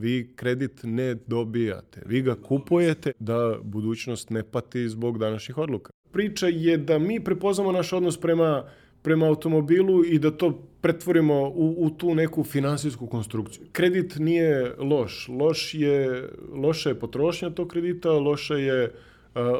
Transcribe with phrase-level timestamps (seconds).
[0.00, 5.92] Vi kredit ne dobijate, vi ga kupujete da budućnost ne pati zbog današnjih odluka.
[6.12, 8.64] Priča je da mi prepoznamo naš odnos prema
[9.02, 13.66] prema automobilu i da to pretvorimo u, u tu neku finansijsku konstrukciju.
[13.72, 15.28] Kredit nije loš.
[15.28, 18.92] Loš je, loša je potrošnja tog kredita, loša je,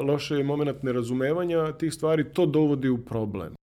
[0.03, 3.53] loša je moment nerazumevanja tih stvari, to dovodi u problem.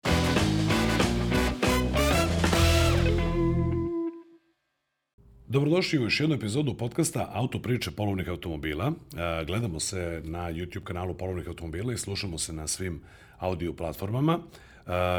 [5.50, 8.92] Dobrodošli u još jednu epizodu podcasta Auto priče polovnih automobila.
[8.92, 13.00] E, gledamo se na YouTube kanalu polovnih automobila i slušamo se na svim
[13.38, 14.38] audio platformama.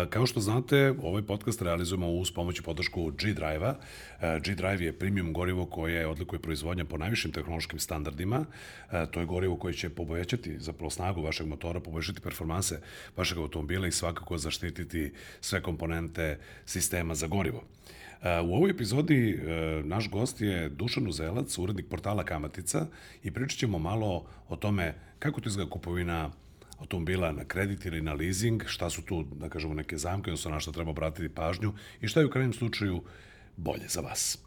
[0.09, 3.75] Kao što znate, ovaj podcast realizujemo uz pomoć i podršku G-Drive-a.
[4.39, 8.45] G-Drive je premium gorivo koje odlikuje proizvodnja po najvišim tehnološkim standardima.
[9.11, 12.81] To je gorivo koje će pobovećati zapravo snagu vašeg motora, poboljšati performanse
[13.17, 17.63] vašeg automobila i svakako zaštititi sve komponente sistema za gorivo.
[18.21, 19.39] U ovoj epizodi
[19.83, 22.87] naš gost je Dušan Uzelac, urednik portala Kamatica
[23.23, 26.31] i pričat ćemo malo o tome kako to izgleda kupovina
[26.79, 30.59] automobila na kredit ili na leasing, šta su tu, da kažemo, neke zamke, odnosno na
[30.59, 33.03] što treba obratiti pažnju i šta je u krajnjem slučaju
[33.57, 34.39] bolje za vas.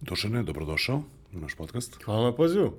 [0.00, 2.02] Dušane, dobrodošao u naš podcast.
[2.04, 2.74] Hvala na pozivu.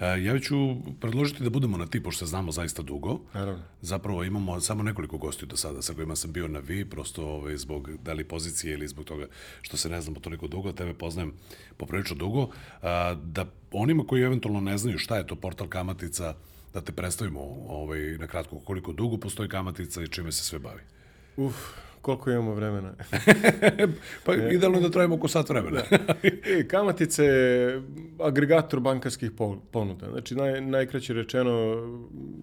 [0.00, 0.56] E, ja ću
[1.00, 3.20] predložiti da budemo na ti, pošto se znamo zaista dugo.
[3.34, 3.62] Naravno.
[3.80, 7.56] Zapravo imamo samo nekoliko gostiju do sada sa kojima sam bio na vi, prosto ovaj,
[7.56, 9.26] zbog da li pozicije ili zbog toga
[9.62, 11.32] što se ne znamo toliko dugo, tebe poznajem
[11.76, 12.48] poprilično dugo.
[12.82, 16.34] A, da onima koji eventualno ne znaju šta je to portal Kamatica,
[16.74, 20.80] da te predstavimo ovaj, na kratko koliko dugo postoji kamatica i čime se sve bavi.
[21.36, 21.54] Uf,
[22.06, 22.92] koliko imamo vremena.
[24.24, 25.82] pa idealno da trajimo oko sat vremena.
[25.90, 26.14] da.
[26.58, 27.82] I kamatice je
[28.20, 29.30] agregator bankarskih
[29.70, 30.10] ponuda.
[30.10, 31.82] Znači, naj, najkraće rečeno,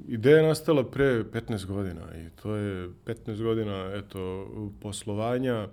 [0.08, 4.47] ideja je nastala pre 15 godina i to je 15 godina eto,
[4.81, 5.67] poslovanja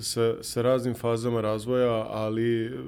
[0.00, 2.78] sa, sa raznim fazama razvoja, ali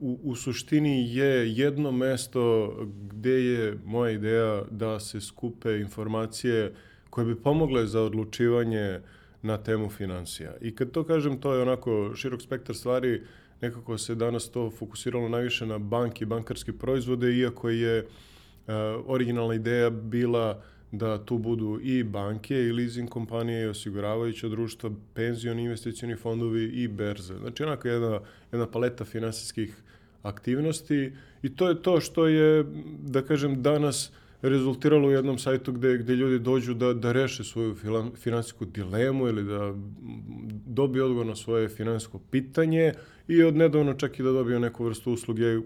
[0.00, 2.74] u, u suštini je jedno mesto
[3.12, 6.74] gde je moja ideja da se skupe informacije
[7.10, 9.00] koje bi pomogle za odlučivanje
[9.42, 10.54] na temu financija.
[10.60, 13.22] I kad to kažem, to je onako širok spektar stvari,
[13.60, 18.74] nekako se danas to fokusiralo najviše na banki, bankarske proizvode, iako je uh,
[19.06, 20.62] originalna ideja bila uh,
[20.92, 26.88] da tu budu i banke, i leasing kompanije, i osiguravajuća društva, penzioni investicioni fondovi i
[26.88, 27.34] berze.
[27.38, 28.20] Znači, onako jedna,
[28.52, 29.76] jedna paleta finansijskih
[30.22, 31.12] aktivnosti
[31.42, 32.64] i to je to što je,
[33.02, 34.12] da kažem, danas
[34.42, 37.76] rezultiralo u jednom sajtu gde, gde ljudi dođu da, da reše svoju
[38.16, 39.74] finansijsku dilemu ili da
[40.66, 42.92] dobiju odgovor na svoje finansijsko pitanje
[43.28, 45.58] i od nedavno čak i da dobiju neku vrstu usluge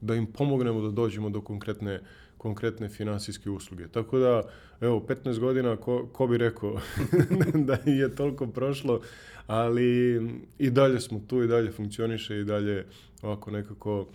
[0.00, 2.00] da im pomognemo da dođemo do konkretne
[2.46, 3.88] konkretne finansijske usluge.
[3.88, 4.42] Tako da,
[4.80, 6.80] evo, 15 godina, ko, ko bi rekao
[7.68, 9.00] da je toliko prošlo,
[9.46, 10.20] ali
[10.58, 12.86] i dalje smo tu, i dalje funkcioniše, i dalje
[13.22, 14.06] ovako nekako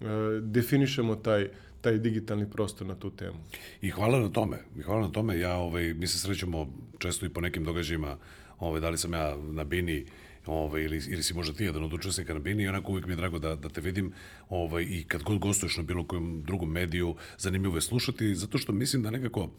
[0.00, 0.04] e,
[0.40, 1.48] definišemo taj,
[1.86, 3.38] taj digitalni prostor na tu temu.
[3.80, 4.58] I hvala na tome.
[4.78, 5.38] I hvala na tome.
[5.38, 6.66] Ja, ovaj, mi se srećemo
[6.98, 8.16] često i po nekim događajima,
[8.58, 10.06] ovaj, da li sam ja na Bini
[10.46, 13.12] ovaj, ili, ili si možda ti jedan od učesnika na Bini i onako uvijek mi
[13.12, 14.12] je drago da, da te vidim
[14.48, 18.72] ovaj, i kad god gostuješ na bilo kojem drugom mediju, zanimljivo je slušati, zato što
[18.72, 19.50] mislim da nekako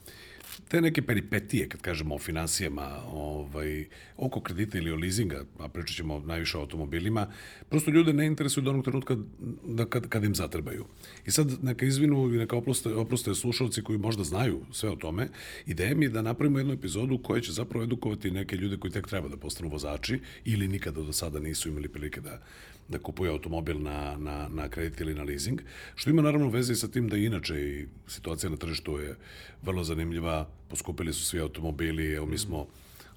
[0.68, 3.86] te neke peripetije, kad kažemo o financijama, ovaj,
[4.18, 7.28] oko kredita ili o leasinga, a pričat ćemo najviše o automobilima,
[7.70, 9.18] prosto ljude ne interesuju do onog trenutka
[9.66, 10.86] da kad, kad im zatrebaju.
[11.26, 15.28] I sad neka izvinu i neka oproste, oproste slušalci koji možda znaju sve o tome,
[15.66, 19.08] ideja mi je da napravimo jednu epizodu koja će zapravo edukovati neke ljude koji tek
[19.08, 22.42] treba da postanu vozači ili nikada do sada nisu imali prilike da
[22.90, 25.62] da kupuje automobil na, na, na kredit ili na leasing,
[25.96, 29.16] što ima naravno veze sa tim da inače i situacija na tržištu je
[29.62, 32.68] vrlo zanimljiva, poskupili su svi automobili, evo mi smo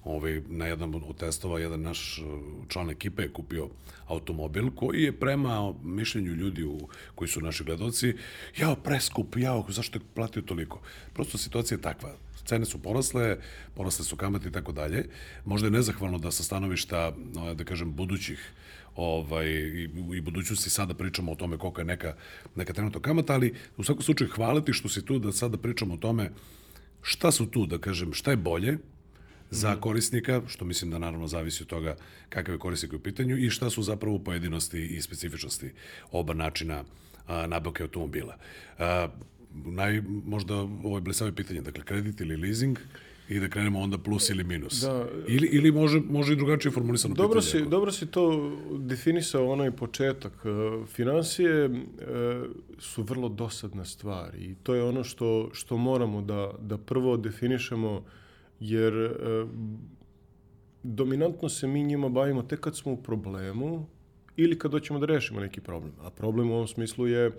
[0.03, 3.69] ovaj, na jednom od testova jedan naš uh, član ekipe je kupio
[4.07, 8.15] automobil koji je prema mišljenju ljudi u, koji su naši gledoci,
[8.57, 10.81] jao preskup, jao zašto je platio toliko.
[11.13, 12.15] Prosto situacija je takva
[12.45, 13.37] cene su porasle,
[13.75, 15.05] porasle su kamate i tako dalje.
[15.45, 17.13] Možda je nezahvalno da sa stanovišta,
[17.55, 18.51] da kažem, budućih
[18.95, 22.15] ovaj, i, i budućnosti sada pričamo o tome koliko je neka,
[22.55, 25.97] neka trenutno kamata, ali u svakom slučaju hvaliti što si tu da sada pričamo o
[25.97, 26.31] tome
[27.01, 28.77] šta su tu, da kažem, šta je bolje
[29.49, 29.79] za mhm.
[29.79, 31.95] korisnika, što mislim da naravno zavisi od toga
[32.29, 35.71] kakav je korisnik u pitanju i šta su zapravo pojedinosti i specifičnosti
[36.11, 36.83] oba načina
[37.27, 38.37] a, nabavke automobila.
[38.79, 39.07] A,
[39.53, 42.79] naj, možda ovo je blesave pitanje, dakle kredit ili leasing,
[43.31, 44.81] i da krenemo onda plus ili minus.
[44.81, 45.07] Da.
[45.27, 47.63] Ili, ili može, može i drugačije formulisano dobro pitanje.
[47.63, 50.33] Si, dobro si to definisao onaj početak.
[50.33, 51.69] E, Finansije e,
[52.79, 58.03] su vrlo dosadna stvar i to je ono što, što moramo da, da prvo definišemo
[58.59, 59.11] jer e,
[60.83, 63.87] dominantno se mi njima bavimo tek kad smo u problemu
[64.35, 65.93] ili kad hoćemo da rešimo neki problem.
[66.01, 67.31] A problem u ovom smislu je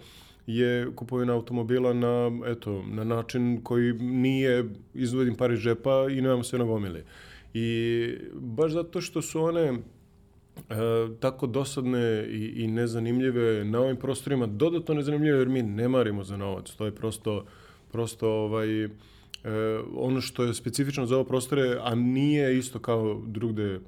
[0.47, 6.45] je kupovina automobila na, eto, na način koji nije izvedim par iz džepa i nemamo
[6.45, 7.05] sve na gomili.
[7.55, 9.75] I baš zato što su one e,
[11.21, 16.37] tako dosadne i, i nezanimljive na ovim prostorima, dodatno nezanimljive jer mi ne marimo za
[16.37, 16.71] novac.
[16.71, 17.45] To je prosto,
[17.93, 18.91] prosto ovaj, e,
[19.95, 23.81] ono što je specifično za ovo prostore, a nije isto kao drugde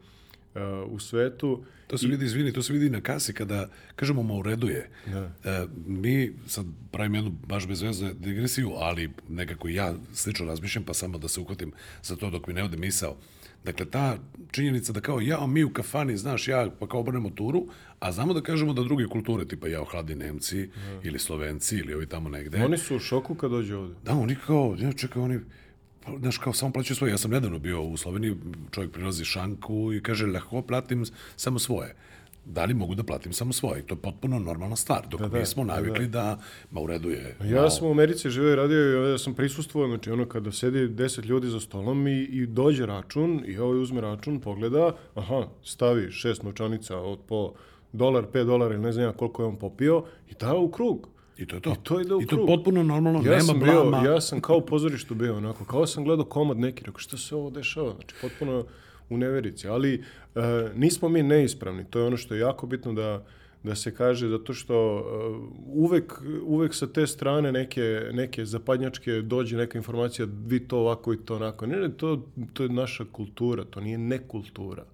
[0.54, 1.64] uh, u svetu.
[1.86, 4.90] To se vidi, izvini, to se vidi na kasi kada kažemo ma u redu je.
[5.06, 5.30] Da.
[5.44, 10.94] E, mi sad pravim jednu baš bez veze digresiju, ali nekako ja slično razmišljam, pa
[10.94, 11.72] samo da se uhvatim
[12.02, 13.16] za to dok mi ne ode misao.
[13.64, 14.18] Dakle, ta
[14.50, 17.66] činjenica da kao ja, mi u kafani, znaš, ja pa kao obrnemo turu,
[18.00, 20.68] a znamo da kažemo da druge kulture, tipa ja, hladi Nemci
[21.02, 22.64] ili Slovenci ili ovi tamo negde.
[22.64, 23.94] Oni su u šoku kad dođe ovde.
[24.04, 25.40] Da, oni kao, ja, čekaj, oni,
[26.18, 27.10] znaš, kao samo plaćaju svoje.
[27.10, 28.36] Ja sam nedavno bio u Sloveniji,
[28.70, 31.04] čovjek prilazi šanku i kaže, lahko platim
[31.36, 31.94] samo svoje.
[32.46, 33.82] Da li mogu da platim samo svoje?
[33.82, 35.06] To je potpuno normalna stvar.
[35.08, 36.38] Dok Da, da, mi smo da, navikli da,
[36.70, 37.36] ma u redu je.
[37.44, 40.52] Ja malo- sam u Americi živeo i radio i ovdje sam prisustvovao, znači ono kada
[40.52, 45.46] sedi 10 ljudi za stolom i, i dođe račun i ovaj uzme račun, pogleda, aha,
[45.62, 47.52] stavi šest novčanica od po
[47.92, 51.08] dolar, 5 dolara ili ne znam ja koliko je on popio i da u krug.
[51.38, 51.70] I to je to.
[51.70, 54.08] I to ide u I to je potpuno normalno, Ja nema sam bio, blama.
[54.08, 57.34] ja sam kao u pozorištu bio, onako, kao sam gledao komad neki, rekao, šta se
[57.34, 57.94] ovo dešava?
[57.94, 58.64] Znači, potpuno
[59.10, 59.68] u neverici.
[59.68, 60.40] Ali e,
[60.74, 63.24] nismo mi neispravni, to je ono što je jako bitno da,
[63.62, 65.02] da se kaže, zato što e,
[65.66, 71.16] uvek, uvek sa te strane neke, neke zapadnjačke dođe neka informacija, vi to ovako i
[71.16, 71.66] to onako.
[71.66, 74.84] Ne, ne, to, to je naša kultura, to nije nekultura.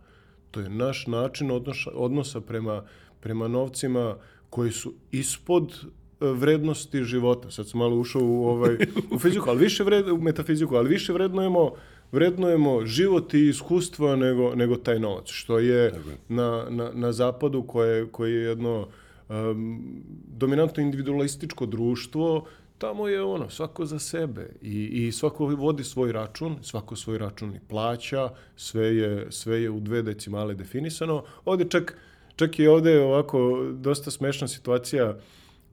[0.50, 2.84] To je naš način odnoša, odnosa prema,
[3.20, 4.16] prema novcima
[4.50, 5.84] koji su ispod
[6.20, 7.50] vrednosti života.
[7.50, 8.76] Sad sam malo ušao u, ovaj,
[9.14, 11.70] u fiziku, ali više vred, u metafiziku, ali više vrednujemo
[12.12, 15.94] vrednujemo život i iskustva nego, nego taj novac, što je
[16.28, 18.88] na, na, na zapadu koje, koje je jedno
[19.28, 19.84] um,
[20.26, 22.44] dominantno individualističko društvo,
[22.78, 27.54] tamo je ono, svako za sebe i, i svako vodi svoj račun, svako svoj račun
[27.54, 31.24] i plaća, sve je, sve je u dve decimale definisano.
[31.44, 31.98] Ovde čak,
[32.36, 35.16] čak i ovde ovako dosta smešna situacija,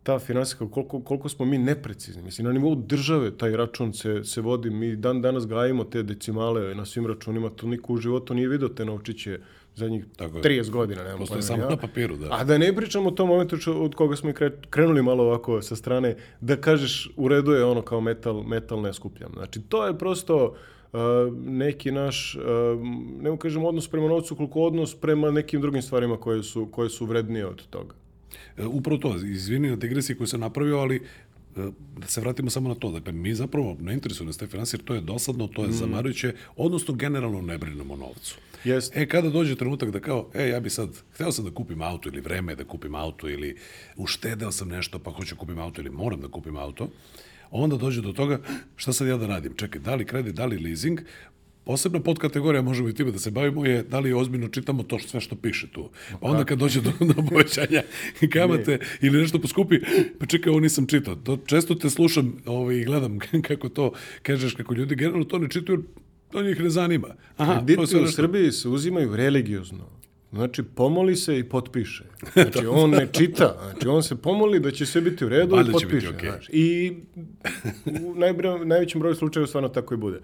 [0.07, 2.21] ta finansijska, koliko, koliko smo mi neprecizni.
[2.21, 6.75] Mislim, na nivou države taj račun se, se vodi, mi dan danas gajimo te decimale
[6.75, 9.39] na svim računima, to niko u životu nije vidio te novčiće
[9.75, 10.43] zadnjih Tako je.
[10.43, 11.03] 30 godina.
[11.03, 11.69] Nemam Postoje samo ja.
[11.69, 12.27] na papiru, da.
[12.31, 15.61] A da ne pričamo o tom momentu od koga smo i kre- krenuli malo ovako
[15.61, 19.31] sa strane, da kažeš u redu je ono kao metal, metal ne skupljam.
[19.33, 20.99] Znači, to je prosto uh,
[21.45, 22.43] neki naš, uh,
[23.21, 26.89] ne mu kažem odnos prema novcu, koliko odnos prema nekim drugim stvarima koje su, koje
[26.89, 28.06] su vrednije od toga.
[28.57, 31.01] E, Upravo to, izvini na digresiji koju sam napravio, ali e,
[31.97, 32.91] da se vratimo samo na to.
[32.91, 36.93] Dakle, mi zapravo ne interesuje nas te financije, to je dosadno, to je zamarujuće, odnosno
[36.93, 38.37] generalno ne brinemo o novcu.
[38.63, 39.01] Jeste.
[39.01, 42.09] E, kada dođe trenutak da kao, e, ja bi sad, hteo sam da kupim auto
[42.09, 43.57] ili vreme da kupim auto ili
[43.95, 46.89] uštedeo sam nešto pa hoću da kupim auto ili moram da kupim auto,
[47.51, 48.39] onda dođe do toga,
[48.75, 49.53] šta sad ja da radim?
[49.55, 50.99] Čekaj, da li kredit, da li leasing?
[51.67, 55.09] Posebna podkategorija, možemo i time da se bavimo, je da li ozbiljno čitamo to što,
[55.09, 55.89] sve što piše tu.
[56.21, 57.83] Pa onda kad dođe do, do povećanja
[58.33, 59.79] kamate ili nešto poskupi,
[60.19, 61.15] pa čekaj, ovo nisam čitao.
[61.15, 63.91] To, često te slušam ovaj, i gledam kako to
[64.23, 65.83] kažeš, kako ljudi generalno to ne čitaju,
[66.31, 67.07] to njih ne zanima.
[67.37, 68.07] Aha, Krediti u.
[68.07, 69.89] Srbiji se uzimaju religiozno.
[70.31, 72.03] Znači, pomoli se i potpiše.
[72.33, 73.57] Znači, on ne čita.
[73.71, 76.15] Znači, on se pomoli da će sve biti u redu Valjda i će biti potpiše.
[76.15, 76.29] okej.
[76.29, 76.93] Znači, I
[78.01, 80.19] u najbro, najvećem broju slučajeva stvarno tako i bude.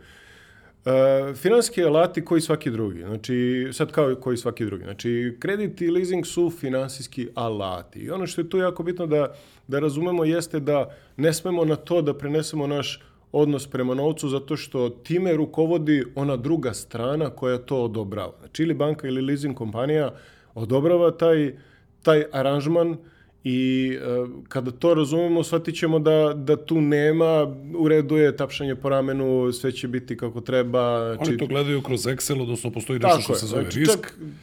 [0.85, 3.01] Uh, finanski alati koji svaki drugi.
[3.01, 4.83] Znači, sad kao koji svaki drugi.
[4.83, 7.99] Znači, kredit i leasing su finansijski alati.
[7.99, 9.33] I ono što je tu jako bitno da,
[9.67, 14.57] da razumemo jeste da ne smemo na to da prenesemo naš odnos prema novcu zato
[14.57, 18.33] što time rukovodi ona druga strana koja to odobrava.
[18.39, 20.13] Znači, ili banka ili leasing kompanija
[20.55, 21.57] odobrava taj,
[22.01, 22.97] taj aranžman
[23.43, 28.75] i e, kada to razumemo, shvatit ćemo da, da tu nema, u redu je tapšanje
[28.75, 31.11] po ramenu, sve će biti kako treba.
[31.19, 33.91] Oni to gledaju kroz Excel, odnosno postoji nešto što je, se zove znači, risk.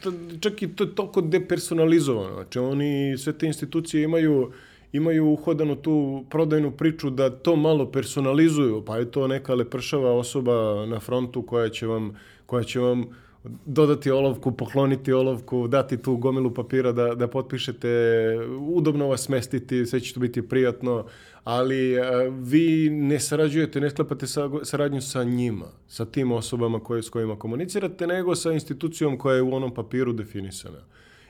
[0.03, 2.35] Čak, čak i to je toliko depersonalizovano.
[2.35, 4.53] Znači, oni, sve te institucije imaju
[4.93, 10.87] imaju uhodanu tu prodajnu priču da to malo personalizuju, pa je to neka lepršava osoba
[10.87, 12.17] na frontu koja će vam,
[12.47, 13.05] koja će vam
[13.67, 17.89] dodati olovku, pokloniti olovku, dati tu gomilu papira da, da potpišete,
[18.61, 21.05] udobno vas smestiti, sve će to biti prijatno,
[21.45, 21.95] ali
[22.31, 27.37] vi ne sarađujete, ne sklepate sa, saradnju sa njima, sa tim osobama koje, s kojima
[27.39, 30.79] komunicirate, nego sa institucijom koja je u onom papiru definisana.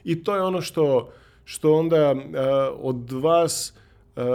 [0.04, 1.12] I to je ono što,
[1.44, 2.14] što onda
[2.78, 3.74] od vas
[4.16, 4.26] Uh,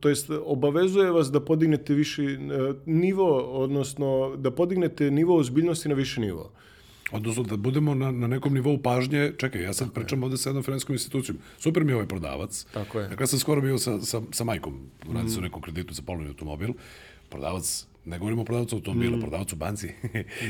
[0.00, 5.94] to jest obavezuje vas da podignete viši uh, nivo, odnosno da podignete nivo ozbiljnosti na
[5.94, 6.50] viši nivo.
[7.10, 10.64] Odnosno da budemo na, na nekom nivou pažnje, čekaj, ja sad pričam ovde sa jednom
[10.64, 11.38] finansijskom institucijom.
[11.58, 12.66] Super mi je ovaj prodavac.
[12.72, 13.08] Tako je.
[13.08, 14.80] Dakle, ja sam skoro bio sa, sa, sa majkom,
[15.14, 16.72] radi se o nekom kreditu za polovni automobil.
[17.28, 19.20] Prodavac, ne govorimo o prodavcu automobila, mm.
[19.20, 19.88] prodavac u banci.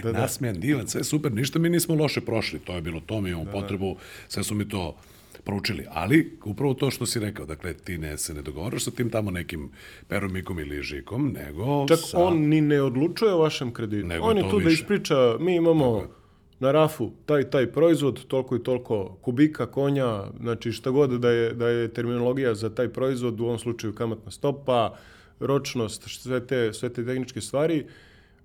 [0.02, 0.18] da, da.
[0.20, 2.58] Nasmijan, divan, sve super, ništa mi nismo loše prošli.
[2.58, 3.96] To je bilo to, mi imamo da, potrebu,
[4.28, 4.96] sve su mi to
[5.44, 5.84] proučili.
[5.90, 9.30] Ali, upravo to što si rekao, dakle, ti ne se ne dogovaraš sa tim tamo
[9.30, 9.70] nekim
[10.08, 12.18] peromikom ili žikom, nego Čak sa...
[12.18, 14.06] on ni ne odlučuje o vašem kreditu.
[14.06, 14.82] Nego on je to tu da više.
[14.82, 16.18] ispriča, mi imamo
[16.60, 21.54] na rafu taj taj proizvod, toliko i toliko kubika, konja, znači šta god da je,
[21.54, 24.94] da je terminologija za taj proizvod, u ovom slučaju kamatna stopa,
[25.40, 27.86] ročnost, sve te, sve te tehničke stvari,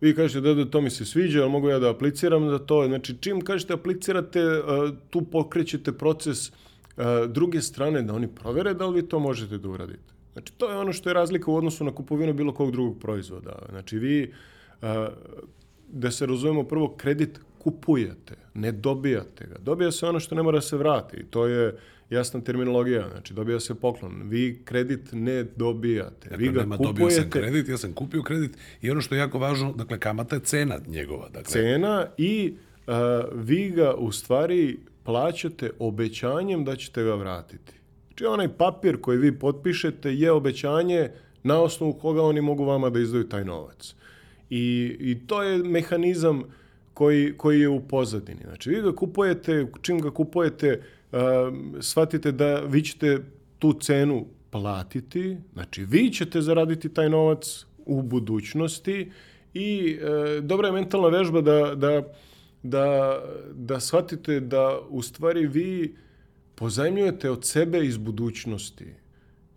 [0.02, 2.88] vi kažete da, da to mi se sviđa, ali mogu ja da apliciram za to.
[2.88, 4.64] Znači, čim kažete aplicirate, uh,
[5.10, 9.70] tu pokrećete proces uh, druge strane da oni provere da li vi to možete da
[9.70, 10.14] uradite.
[10.34, 13.56] Znači, to je ono što je razlika u odnosu na kupovinu bilo kog drugog proizvoda.
[13.70, 14.34] Znači, vi,
[14.82, 14.88] uh,
[15.88, 19.56] da se razumemo, prvo kredit kupujete, ne dobijate ga.
[19.60, 21.18] Dobija se ono što ne mora da se vrati.
[21.18, 21.76] I to je
[22.10, 23.10] jasna terminologija.
[23.10, 24.22] Znači, dobija se poklon.
[24.24, 26.30] Vi kredit ne dobijate.
[26.30, 27.30] Dakle, vi ga nema, dobio sam kupujete.
[27.30, 30.80] kredit, ja sam kupio kredit i ono što je jako važno, dakle, kamata je cena
[30.88, 31.30] njegova.
[31.30, 32.54] Dakle, cena i
[32.88, 32.94] uh,
[33.34, 37.74] vi ga u stvari plaćate obećanjem da ćete ga vratiti.
[38.08, 41.10] Znači onaj papir koji vi potpišete je obećanje
[41.44, 43.96] na osnovu koga oni mogu vama da izdaju taj novac.
[44.50, 46.44] I, i to je mehanizam
[46.94, 48.42] koji, koji je u pozadini.
[48.44, 50.82] Znači vi ga kupujete, čim ga kupujete,
[51.12, 51.20] uh,
[51.80, 53.20] shvatite da vi ćete
[53.60, 59.12] tu cenu platiti, znači vi ćete zaraditi taj novac u budućnosti
[59.54, 62.04] i e, dobra je mentalna vežba da, da,
[62.64, 63.20] da,
[63.54, 65.96] da shvatite da u stvari vi
[66.56, 68.86] pozajmljujete od sebe iz budućnosti.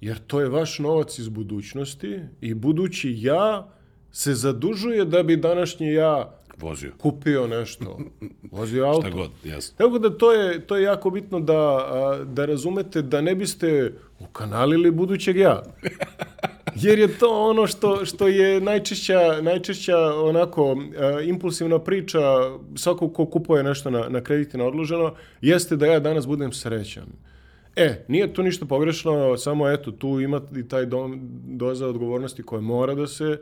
[0.00, 3.68] Jer to je vaš novac iz budućnosti i budući ja
[4.12, 6.92] se zadužuje da bi današnji ja vozio.
[6.98, 7.98] kupio nešto,
[8.50, 9.00] vozio auto.
[9.00, 9.74] Šta god, jasno.
[9.78, 11.86] Tako da to je, to je jako bitno da,
[12.24, 15.62] da razumete da ne biste ukanalili budućeg ja.
[16.74, 22.20] Jer je to ono što, što je najčešća, najčešća onako a, impulsivna priča
[22.74, 27.06] svakog ko kupuje nešto na, na kredit na odloženo, jeste da ja danas budem srećan.
[27.76, 32.60] E, nije to ništa pogrešno, samo eto, tu ima i taj dom, doza odgovornosti koja
[32.60, 33.38] mora da se uh,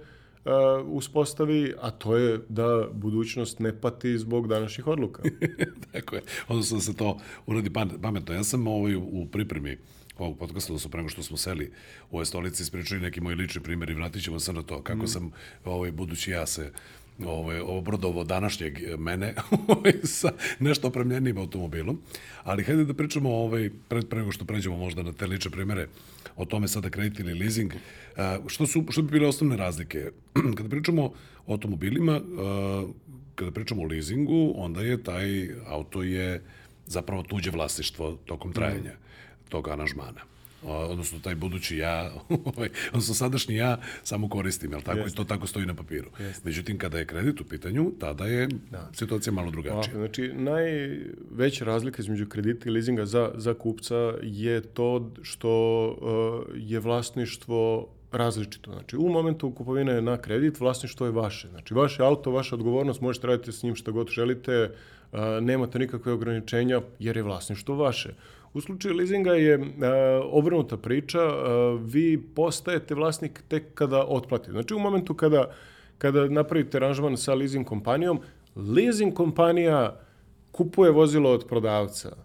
[0.84, 5.22] uspostavi, a to je da budućnost ne pati zbog današnjih odluka.
[5.92, 6.22] Tako je.
[6.48, 8.34] Odnosno da se to uradi pam- pametno.
[8.34, 9.78] Ja sam ovaj, u pripremi
[10.18, 11.72] ovog podcasta, odnosno prema što smo seli
[12.10, 15.04] u ove stolici, ispričali neki moji lični primjer i vratit ćemo se na to kako
[15.04, 15.08] mm.
[15.08, 15.30] sam,
[15.64, 16.72] ovaj, budući ja se
[17.26, 19.35] ovaj, obrodovo današnjeg mene
[19.68, 22.00] ovaj, sa nešto opremljenim automobilom.
[22.42, 25.88] Ali hajde da pričamo ovaj, pred, prego što pređemo možda na te lične primere
[26.37, 27.73] o tome sada kredit ili leasing.
[27.73, 30.11] Uh, što, su, što bi bile osnovne razlike?
[30.56, 31.12] Kada pričamo o
[31.47, 32.90] automobilima, uh,
[33.35, 36.42] kada pričamo o leasingu, onda je taj auto je
[36.87, 39.49] zapravo tuđe vlasništvo tokom trajanja mm.
[39.49, 40.33] tog aranžmana
[40.66, 42.11] odnosno taj budući ja,
[42.56, 44.99] ovaj, odnosno sadašnji ja samo koristim, jel tako?
[44.99, 45.14] Jeste.
[45.14, 46.11] I to tako stoji na papiru.
[46.18, 46.42] Jeste.
[46.44, 48.90] Međutim, kada je kredit u pitanju, tada je da.
[48.92, 49.75] situacija malo drugačija.
[49.75, 56.54] Ovako, znači, najveća razlika između kredita i leasinga za, za kupca je to što uh,
[56.56, 58.73] je vlasništvo različito.
[58.73, 61.49] Znači, u momentu kupovine na kredit, vlasništvo je vaše.
[61.49, 64.71] Znači, vaše auto, vaša odgovornost, možete raditi s njim šta god želite,
[65.12, 68.14] uh, nemate nikakve ograničenja, jer je vlasništvo vaše.
[68.54, 69.66] U slučaju leasinga je uh,
[70.30, 74.52] obrnuta priča, uh, vi postajete vlasnik tek kada otplatite.
[74.52, 75.50] Znači u momentu kada,
[75.99, 78.20] kada napravite aranžman sa leasing kompanijom,
[78.56, 80.00] leasing kompanija
[80.52, 82.16] kupuje vozilo od prodavca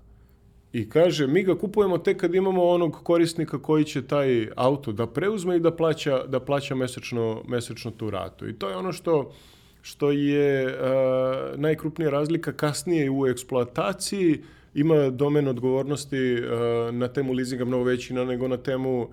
[0.74, 5.08] i kaže mi ga kupujemo tek kad imamo onog korisnika koji će taj auto da
[5.08, 8.48] preuzme i da plaća, da plaća mesečno, mesečno tu ratu.
[8.48, 9.32] I to je ono što
[9.82, 17.66] što je uh, najkrupnija razlika kasnije u eksploataciji ima domen odgovornosti uh, na temu leasinga
[17.66, 19.08] mnogo veći nego na temu uh,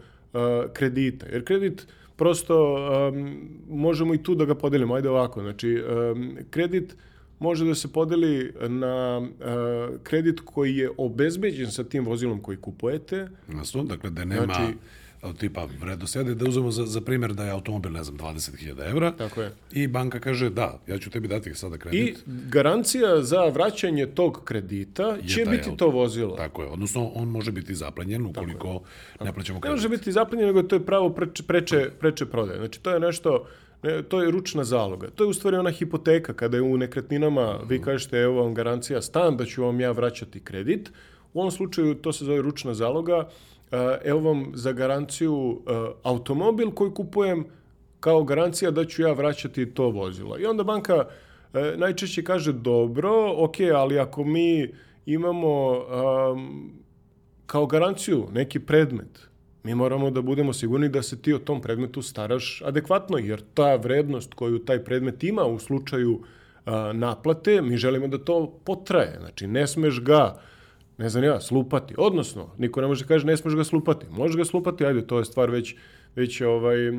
[0.72, 1.26] kredita.
[1.26, 1.86] Jer kredit
[2.16, 2.74] prosto
[3.08, 4.94] um, možemo i tu da ga podelimo.
[4.94, 5.82] Ajde ovako, znači
[6.14, 6.96] um, kredit
[7.38, 13.28] može da se podeli na uh, kredit koji je obezbeđen sa tim vozilom koji kupujete.
[13.54, 14.72] Jasno, dakle da nema znači,
[15.32, 16.16] tipa vrednost.
[16.16, 19.12] Jede da uzmemo za, za primjer da je automobil, ne znam, 20.000 evra.
[19.12, 19.52] Tako je.
[19.72, 22.00] I banka kaže da, ja ću tebi dati sada kredit.
[22.00, 25.76] I garancija za vraćanje tog kredita će biti auto.
[25.76, 26.36] to vozilo.
[26.36, 28.80] Tako je, odnosno on može biti zaplenjen ukoliko
[29.24, 29.70] ne plaćamo kredit.
[29.70, 32.58] Ne može biti zaplenjen, nego to je pravo preče, preče, preče prodaje.
[32.58, 33.46] Znači to je nešto,
[33.82, 35.10] ne, to je ručna zaloga.
[35.10, 39.02] To je u stvari ona hipoteka kada je u nekretninama vi kažete evo vam garancija
[39.02, 40.90] stan da ću vam ja vraćati kredit.
[41.34, 43.28] U ovom slučaju to se zove ručna zaloga
[44.04, 45.62] evo vam za garanciju
[46.02, 47.44] automobil koji kupujem
[48.00, 50.38] kao garancija da ću ja vraćati to vozilo.
[50.38, 51.04] I onda banka
[51.54, 54.72] e, najčešće kaže dobro, ok, ali ako mi
[55.06, 56.72] imamo um,
[57.46, 59.28] kao garanciju neki predmet,
[59.62, 63.76] mi moramo da budemo sigurni da se ti o tom predmetu staraš adekvatno, jer ta
[63.76, 66.22] vrednost koju taj predmet ima u slučaju
[66.66, 69.16] a, naplate, mi želimo da to potraje.
[69.20, 70.40] Znači, ne smeš ga,
[70.98, 71.94] ne znam ja, slupati.
[71.98, 74.06] Odnosno, niko ne može da kaže ne smeš ga slupati.
[74.10, 75.74] Možeš ga slupati, ajde, to je stvar već,
[76.16, 76.92] već ovaj, e,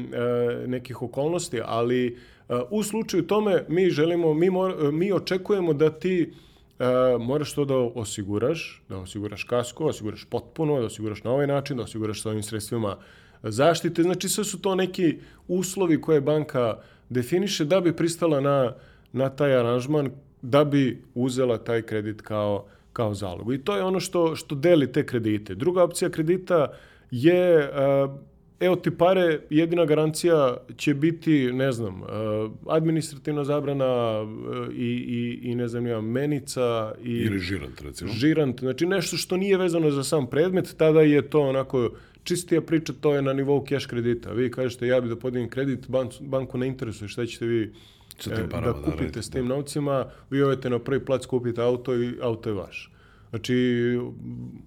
[0.67, 6.33] nekih okolnosti, ali e, u slučaju tome mi želimo, mi, mor, mi očekujemo da ti
[6.79, 6.85] e,
[7.19, 11.77] moraš to da osiguraš, da osiguraš kasko, da osiguraš potpuno, da osiguraš na ovaj način,
[11.77, 12.97] da osiguraš sa ovim sredstvima
[13.43, 14.03] zaštite.
[14.03, 16.77] Znači, sve su to neki uslovi koje banka
[17.09, 18.73] definiše da bi pristala na,
[19.13, 20.11] na taj aranžman,
[20.41, 22.65] da bi uzela taj kredit kao,
[22.97, 23.53] kao zalog.
[23.53, 25.55] I to je ono što, što deli te kredite.
[25.55, 26.67] Druga opcija kredita
[27.11, 27.69] je
[28.59, 32.07] evo ti pare, jedina garancija će biti, ne znam, uh,
[32.67, 37.11] administrativna zabrana uh, i, i, i ne znam, ja, menica i...
[37.11, 38.11] Ili žirant, recimo.
[38.11, 41.89] Žirant, znači nešto što nije vezano za sam predmet, tada je to onako
[42.23, 44.31] čistija priča, to je na nivou cash kredita.
[44.31, 47.73] Vi kažete, ja bih da podijem kredit, ban, banku ne interesuje šta ćete vi
[48.19, 51.61] Sa tim parama, da kupite da, s tim novcima, vi ovete na prvi plac, kupite
[51.61, 52.91] auto i auto je vaš.
[53.29, 53.99] Znači,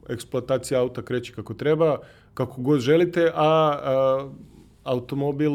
[0.08, 1.98] eksploatacija auta kreće kako treba,
[2.34, 4.28] kako god želite, a, a
[4.84, 5.52] automobil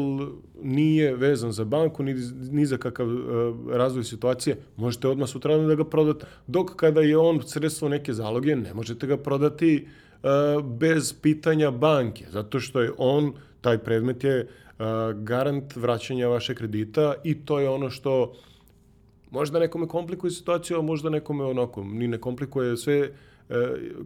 [0.62, 2.14] nije vezan za banku, ni,
[2.50, 6.26] ni za kakav a, razvoj situacije, možete odmah sutra da ga prodate.
[6.46, 9.86] Dok kada je on sredstvo neke zaloge, ne možete ga prodati
[10.22, 14.48] a, bez pitanja banke, zato što je on, taj predmet je
[15.14, 18.32] garant vraćanja vaše kredita i to je ono što
[19.30, 23.10] možda nekome komplikuje situaciju, a možda nekome onako, ni ne komplikuje, sve e,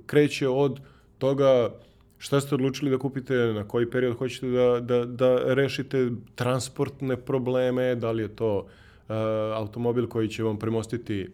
[0.06, 0.80] kreće od
[1.18, 1.70] toga
[2.18, 7.94] šta ste odlučili da kupite, na koji period hoćete da, da, da rešite transportne probleme,
[7.94, 9.14] da li je to uh,
[9.54, 11.28] automobil koji će vam premostiti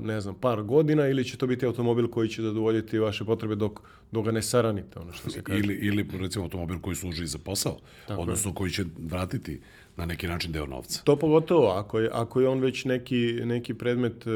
[0.00, 3.80] ne znam, par godina ili će to biti automobil koji će zadovoljiti vaše potrebe dok,
[4.12, 5.58] dok ga ne saranite, ono što se kaže.
[5.58, 8.54] Ili, ili recimo automobil koji služi za posao, Tako odnosno je.
[8.54, 9.60] koji će vratiti
[9.96, 11.02] na neki način deo novca.
[11.04, 14.32] To pogotovo ako je, ako je on već neki, neki predmet uh,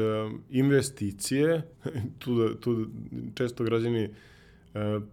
[0.49, 1.61] investicije,
[2.19, 2.87] tu, tu
[3.35, 4.09] često građani
[4.73, 5.03] uh,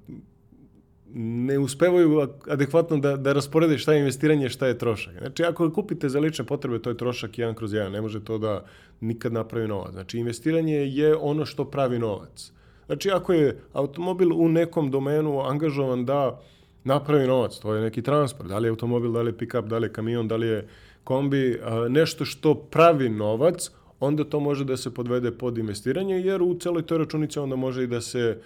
[1.15, 5.19] ne uspevaju adekvatno da, da rasporede šta je investiranje, šta je trošak.
[5.19, 8.39] Znači, ako kupite za lične potrebe, to je trošak 1 kroz 1, ne može to
[8.39, 8.65] da
[9.01, 9.93] nikad napravi novac.
[9.93, 12.53] Znači, investiranje je ono što pravi novac.
[12.87, 16.41] Znači, ako je automobil u nekom domenu angažovan da
[16.85, 19.79] napravi novac, to je neki transport, da li je automobil, da li je pick-up, da
[19.79, 20.69] li je kamion, da li je
[21.05, 23.71] kombi, nešto što pravi novac,
[24.01, 27.85] onda to može da se podvede pod investiranje, jer u celoj toj računici onda može
[27.85, 28.39] i da se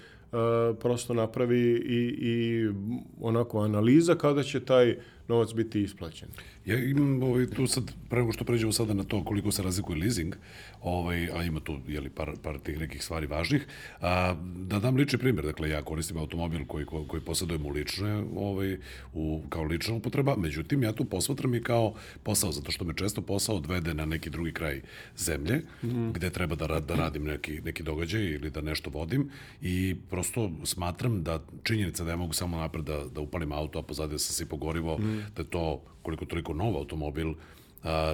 [0.81, 2.69] prosto napravi i, i
[3.21, 4.97] onako analiza kada će taj
[5.29, 6.29] novac biti isplaćen.
[6.67, 9.99] Ja imam ovaj, tu sad, pre nego što pređemo sada na to koliko se razlikuje
[9.99, 10.35] leasing,
[10.83, 13.67] ovaj, a ima tu jeli, par, par tih nekih stvari važnih,
[14.01, 18.79] a, da dam lični primjer, dakle ja koristim automobil koji, koji posjedujem u lične, ovaj,
[19.15, 23.23] u, kao lična upotreba, međutim ja tu posmatram i kao posao, zato što me često
[23.23, 24.81] posao odvede na neki drugi kraj
[25.17, 29.31] zemlje, mm gde treba da, da radim neki, neki događaj ili da nešto vodim
[29.63, 33.83] i prosto smatram da činjenica da ja mogu samo napred da, da upalim auto, a
[33.83, 37.35] pozadije da sam se pogorivo, mm da to koliko toliko nov automobil,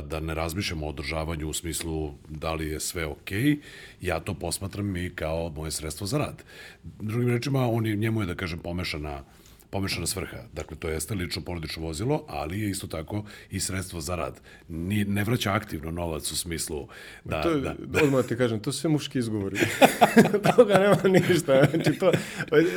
[0.09, 3.31] da ne razmišljamo o održavanju u smislu da li je sve ok,
[4.01, 6.45] ja to posmatram i kao moje sredstvo za rad.
[6.85, 9.23] Drugim rečima, on je, njemu je, da kažem, pomešana
[9.73, 10.37] pomešana svrha.
[10.53, 14.41] Dakle, to jeste lično porodično vozilo, ali je isto tako i sredstvo za rad.
[14.69, 16.89] Ni, ne vraća aktivno novac u smislu
[17.25, 17.43] da...
[17.43, 18.05] To je, da, da.
[18.05, 19.57] Odmah ti kažem, to su sve muški izgovori.
[20.57, 21.65] Toga nema ništa.
[21.71, 22.13] Znači, to,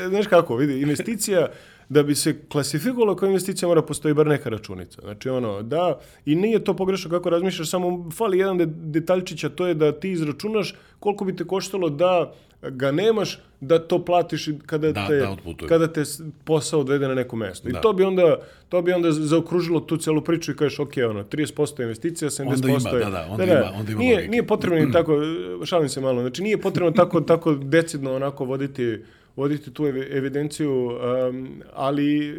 [0.10, 1.48] znaš kako, vidi, investicija
[1.90, 5.02] da bi se klasifikovala kao investicija mora postoji bar neka računica.
[5.02, 9.68] Znači ono, da, i nije to pogrešno kako razmišljaš, samo fali jedan detaljčić, a to
[9.68, 14.92] je da ti izračunaš koliko bi te koštalo da ga nemaš, da to platiš kada,
[14.92, 15.36] da, te, da
[15.68, 16.04] kada te
[16.44, 17.70] posao odvede na neko mesto.
[17.70, 17.80] Da.
[17.80, 18.38] I to bi onda,
[18.70, 22.68] to bi onda zaokružilo tu celu priču i kažeš, ok, ono, 30% investicija, 70% onda
[22.68, 25.22] ima, da, da, onda da, da, ima, onda ima nije, nije potrebno ni tako,
[25.70, 29.04] šalim se malo, znači nije potrebno tako, tako decidno onako voditi
[29.36, 30.72] voditi tu evidenciju,
[31.30, 32.36] um, ali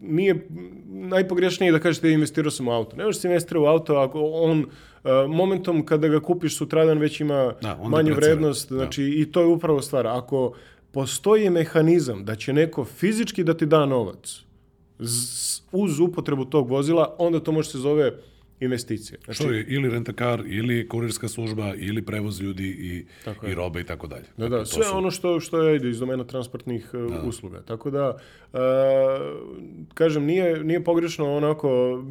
[0.00, 0.46] nije
[0.86, 2.96] najpogrešnije da kažete investirao sam u auto.
[2.96, 7.20] Ne možeš se investirati u auto ako on uh, momentom kada ga kupiš sutradan već
[7.20, 8.76] ima da, manju vrednost, da.
[8.76, 9.08] znači da.
[9.08, 10.06] i to je upravo stvar.
[10.06, 10.54] Ako
[10.92, 14.40] postoji mehanizam da će neko fizički da ti da novac
[15.72, 18.12] uz upotrebu tog vozila, onda to može se zove
[18.60, 19.18] investicije.
[19.24, 23.04] Znači, što je ili rentakar, ili kurirska služba, ili prevoz ljudi i,
[23.50, 24.24] i robe i tako dalje.
[24.36, 24.96] Da, da, sve su...
[24.96, 27.22] ono što, što je iz domena transportnih e, da.
[27.22, 27.62] usluga.
[27.62, 28.16] Tako da,
[28.52, 28.60] uh,
[29.94, 32.02] kažem, nije, nije pogrešno onako,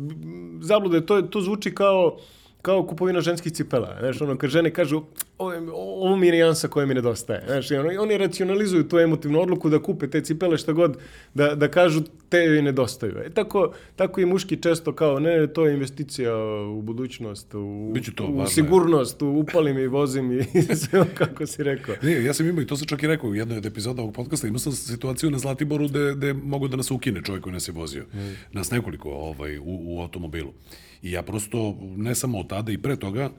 [0.61, 2.17] zablude, to, to zvuči kao
[2.63, 3.95] kao kupovina ženskih cipela.
[3.99, 5.01] Znaš, ono, kad žene kažu,
[5.37, 7.43] ovo, mi je nijansa koja mi nedostaje.
[7.45, 10.97] Znaš, i ono, i oni racionalizuju tu emotivnu odluku da kupe te cipele šta god,
[11.33, 13.17] da, da kažu te joj nedostaju.
[13.25, 18.27] E, tako, tako i muški često kao, ne, to je investicija u budućnost, u, to,
[18.27, 20.43] u sigurnost, u upalim i vozim i
[20.83, 21.95] sve kako si rekao.
[22.01, 24.13] Ne, ja sam imao i to sam čak i rekao u jednoj od epizoda ovog
[24.13, 27.67] podcasta, imao sam situaciju na Zlatiboru gde, gde mogu da nas ukine čovjek koji nas
[27.67, 28.05] je vozio.
[28.51, 30.53] Nas nekoliko ovaj, u, u automobilu.
[31.03, 33.29] I ja prosto, ne samo od tada i pre toga,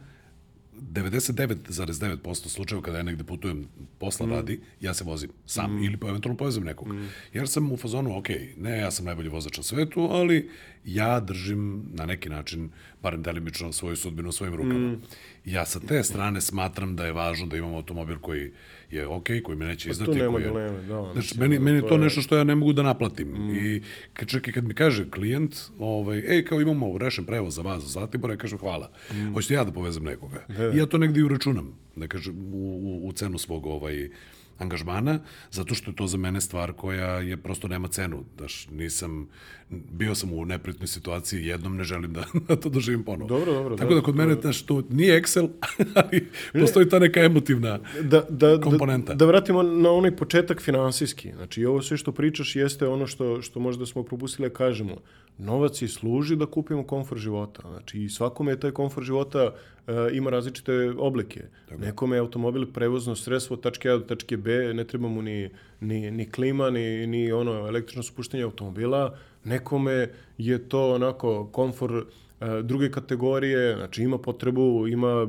[0.81, 6.37] 99,9% slučajeva kada ja negde putujem posla radi, ja se vozim sam ili po, eventualno
[6.37, 6.88] povezam nekog.
[7.33, 10.50] Jer sam u fazonu, ok, ne, ja sam najbolji vozač na svetu, ali
[10.85, 12.70] ja držim na neki način,
[13.03, 14.97] barem delimično, svoju sudbinu u svojim rukama.
[15.44, 18.53] Ja sa te strane smatram da je važno da imam automobil koji
[18.90, 20.11] je ok, koji me neće izdati.
[20.12, 22.44] nema koji je, dileme, da, Znači, meni, meni je to to je- nešto što ja
[22.44, 23.51] ne mogu da naplatim.
[23.51, 27.62] I kad, čak i kad mi kaže klijent, ovaj, ej, kao imamo rešen prevoz za
[27.62, 28.90] vas za Zlatibor, ja kažem hvala.
[29.35, 30.47] Hoćete ja da povezam nekoga.
[30.75, 34.11] I ja to negdje i uračunam, da kažem, u, u, u cenu svog ovaj,
[34.59, 35.18] angažmana,
[35.51, 38.25] zato što je to za mene stvar koja je prosto nema cenu.
[38.38, 39.29] Daš, nisam,
[39.70, 43.29] bio sam u neprijatnoj situaciji, jednom ne želim da, da to doživim ponovo.
[43.29, 45.48] Dobro, dobro, Tako da, da kod mene, znaš, to nije Excel,
[46.05, 49.12] ali postoji ta neka emotivna da, da, komponenta.
[49.12, 51.33] Da, da vratimo na onaj početak finansijski.
[51.37, 54.96] Znači, i ovo sve što pričaš jeste ono što, što možda smo propustili da kažemo.
[55.38, 57.62] Novac i služi da kupimo komfor života.
[57.68, 59.55] Znači, i svakome je taj komfor života
[59.87, 61.42] e, ima različite oblike.
[61.79, 65.50] Nekome je automobil prevozno sredstvo od tačke A do tačke B, ne treba mu ni,
[65.81, 69.16] ni, ni klima, ni, ni ono električno spuštanje automobila.
[69.44, 72.04] Nekome je to onako komfor
[72.40, 75.26] e, druge kategorije, znači ima potrebu, ima,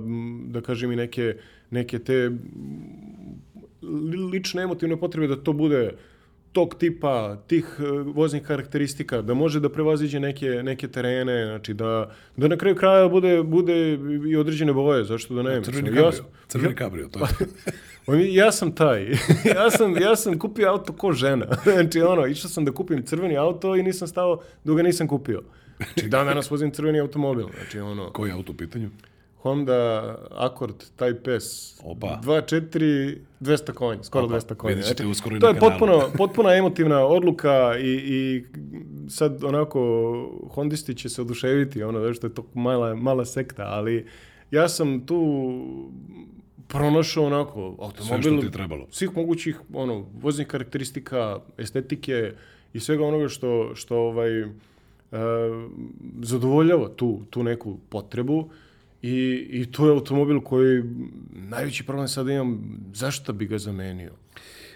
[0.48, 1.36] da kažem, i neke,
[1.70, 2.32] neke te
[3.82, 5.92] li- lične emotivne potrebe da to bude
[6.52, 7.84] tog tipa, tih e,
[8.16, 13.08] voznih karakteristika, da može da prevaziđe neke, neke terene, znači da, da na kraju kraja
[13.10, 14.00] bude, bude
[14.30, 15.64] i određene boje, zašto da ne?
[15.64, 16.24] crveni Mislim, ja kabrio.
[16.48, 17.26] Crveni kabrio, to je.
[18.08, 19.10] Mi- Ja sam taj.
[19.56, 21.46] ja, sam, ja sam kupio auto ko žena.
[21.74, 25.42] Znači, ono, išao sam da kupim crveni auto i nisam stao dok ga nisam kupio.
[25.78, 27.48] Znači, dan danas vozim crveni automobil.
[27.56, 28.90] Znači, ono, Koji auto u pitanju?
[29.38, 31.80] Honda Accord Type S.
[31.84, 32.20] Opa.
[32.24, 34.70] 2.4, 200 konja, skoro Opa, 200 konja.
[34.70, 38.46] vidjet ćete uskoro to je potpuno, potpuna emotivna odluka i, i
[39.10, 39.80] sad onako
[40.50, 44.08] Hondisti će se oduševiti, ono, zato što je to mala, mala sekta, ali
[44.52, 45.52] ja sam tu
[46.68, 48.88] pronašao onako automobil Sve što ti je trebalo.
[48.92, 52.34] svih mogućih ono voznih karakteristika, estetike
[52.74, 54.48] i svega onoga što što ovaj e,
[56.22, 58.50] zadovoljava tu tu neku potrebu
[59.02, 60.84] i, i to je automobil koji
[61.34, 62.62] najveći problem sada imam
[62.94, 64.12] zašto bi ga zamenio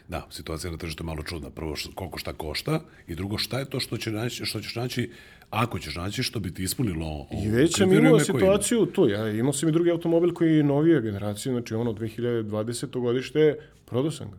[0.09, 1.49] Da, situacija na tržištu je malo čudna.
[1.49, 5.09] Prvo, koliko šta košta i drugo, šta je to što, će naći, što ćeš naći,
[5.49, 9.53] ako ćeš naći, što bi ti ispunilo I već sam imao situaciju tu, ja imao
[9.53, 12.99] sam i drugi automobil koji je novije generacije, znači ono 2020.
[12.99, 14.37] godište, prodao sam ga.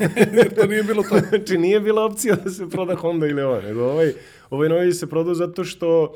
[0.56, 1.18] to nije bilo to.
[1.28, 4.12] znači nije bila opcija da se proda Honda ili ova, nego ovaj,
[4.50, 6.14] ovaj novi se prodao zato što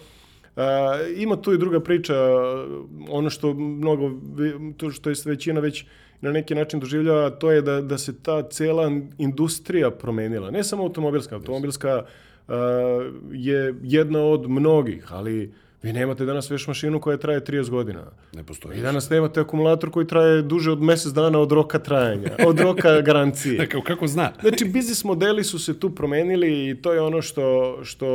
[0.57, 2.15] a, ima tu i druga priča,
[3.09, 4.11] ono što mnogo,
[4.77, 5.85] to što je većina već
[6.21, 10.51] na neki način doživljava, to je da, da se ta cela industrija promenila.
[10.51, 12.05] Ne samo automobilska, automobilska a,
[13.33, 18.05] je jedna od mnogih, ali vi nemate danas veš mašinu koja traje 30 godina.
[18.33, 18.79] Ne postoji.
[18.79, 23.01] I danas nemate akumulator koji traje duže od mjesec dana od roka trajanja, od roka
[23.09, 23.59] garancije.
[23.59, 24.33] Dakle, kako zna?
[24.41, 28.07] Znači, biznis modeli su se tu promenili i to je ono što, što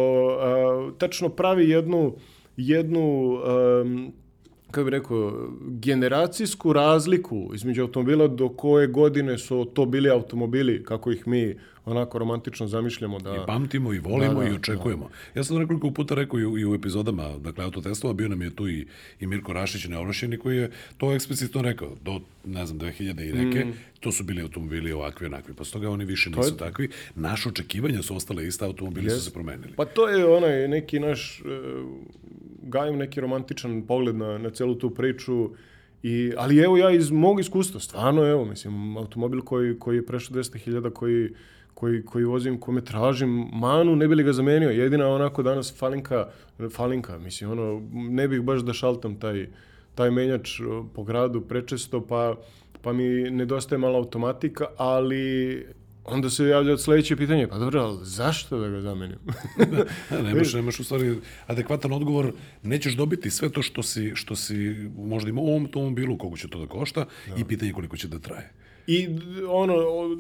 [0.42, 2.16] a, tačno pravi jednu,
[2.58, 3.40] jednu
[3.82, 4.14] um,
[4.72, 11.12] kako bih rekao, generacijsku razliku između automobila do koje godine su to bili automobili, kako
[11.12, 13.44] ih mi onako romantično zamišljamo da...
[13.48, 15.10] Pamtimo i volimo Da, da, i očekujemo.
[15.36, 18.56] Ja sam nekoliko puta rekao i u, i u epizodama, dakle, autotestova, bio nam je
[18.56, 18.88] tu i,
[19.20, 21.96] i Mirko Rašić, neovlašćeni, koji je to eksplicitno rekao.
[22.02, 23.74] Do, ne znam, 2000 i neke, Mm.
[24.00, 25.54] to su bili automobili ovakvi, onakvi.
[25.54, 26.90] Posle toga oni više nisu takvi.
[27.16, 29.74] Naše očekivanja su ostale ista, automobili su se promenili.
[29.76, 31.44] Pa to je onaj neki naš, e,
[32.62, 35.50] gajim neki romantičan pogled na, na celu tu priču,
[36.04, 40.38] I, ali evo ja iz mog iskustva, stvarno evo, mislim, automobil koji, koji je prešao
[40.38, 41.30] 200.000, koji,
[41.74, 44.70] koji, koji vozim, kome tražim manu, ne bi li ga zamenio.
[44.70, 46.28] Jedina onako danas falinka,
[46.72, 49.48] falinka, mislim, ono, ne bih baš da šaltam taj,
[49.96, 50.60] taj menjač
[50.94, 52.36] po gradu prečesto, pa,
[52.82, 55.66] pa mi nedostaje malo automatika, ali
[56.04, 59.20] onda se javlja sledeće pitanje, pa dobro, ali zašto da ga zamenim?
[60.10, 61.16] Da, nemaš, nemaš u stvari
[61.48, 66.18] adekvatan odgovor, nećeš dobiti sve to što si, što si možda imao u ovom automobilu,
[66.18, 67.06] koliko će to da košta
[67.38, 68.52] i pitanje koliko će da traje.
[68.88, 69.08] I
[69.50, 69.76] ono,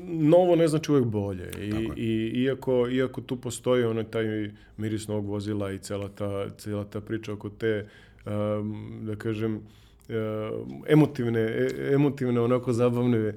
[0.08, 1.52] novo ne znači uvek bolje.
[1.60, 6.84] I, i iako, iako tu postoji onaj taj miris novog vozila i cela ta, cela
[6.84, 7.88] ta priča oko te,
[8.26, 13.34] um, da kažem, um, emotivne, e- emotivne, onako zabavne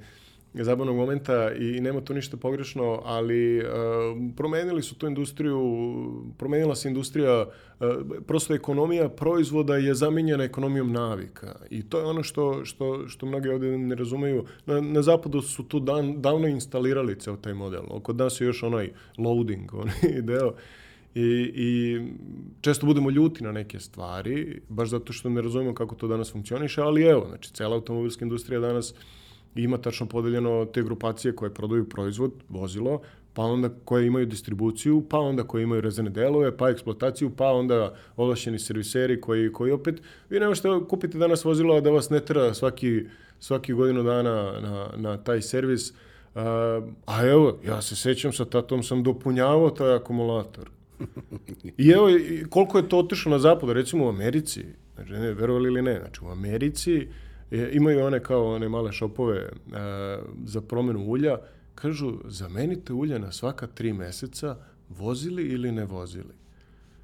[0.55, 3.65] zabavnog momenta i nema tu ništa pogrešno, ali uh,
[4.37, 5.59] promenili su tu industriju,
[6.39, 7.87] promenila se industrija, uh,
[8.27, 13.49] prosto ekonomija proizvoda je zamenjena ekonomijom navika i to je ono što, što, što mnogi
[13.49, 14.45] ovde ne razumeju.
[14.67, 17.83] Na, na zapadu su tu dan, davno instalirali ceo taj model.
[18.03, 20.55] Kod nas je još onaj loading, onaj deo.
[21.15, 22.01] I, I
[22.61, 26.81] često budemo ljuti na neke stvari, baš zato što ne razumemo kako to danas funkcioniše,
[26.81, 28.95] ali evo, znači, cela automobilska industrija danas
[29.55, 33.01] ima tačno podeljeno te grupacije koje prodaju proizvod, vozilo,
[33.35, 37.95] pa onda koje imaju distribuciju, pa onda koje imaju rezene delove, pa eksploataciju, pa onda
[38.17, 42.55] ovlašćeni serviseri koji, koji opet, vi ne možete kupiti danas vozilo da vas ne tera
[42.55, 43.03] svaki,
[43.41, 45.93] svaki godinu dana na, na taj servis,
[46.35, 50.71] a, a evo, ja se sećam sa tatom sam dopunjavao taj akumulator.
[51.79, 52.09] I evo,
[52.51, 54.65] koliko je to otišlo na zapad, recimo u Americi,
[54.95, 57.07] znači, ne, verovali ili ne, znači u Americi e,
[57.73, 59.49] imaju one kao one male šopove e,
[60.45, 61.39] za promenu ulja,
[61.75, 64.57] kažu, zamenite ulja na svaka tri meseca,
[64.89, 66.35] vozili ili ne vozili.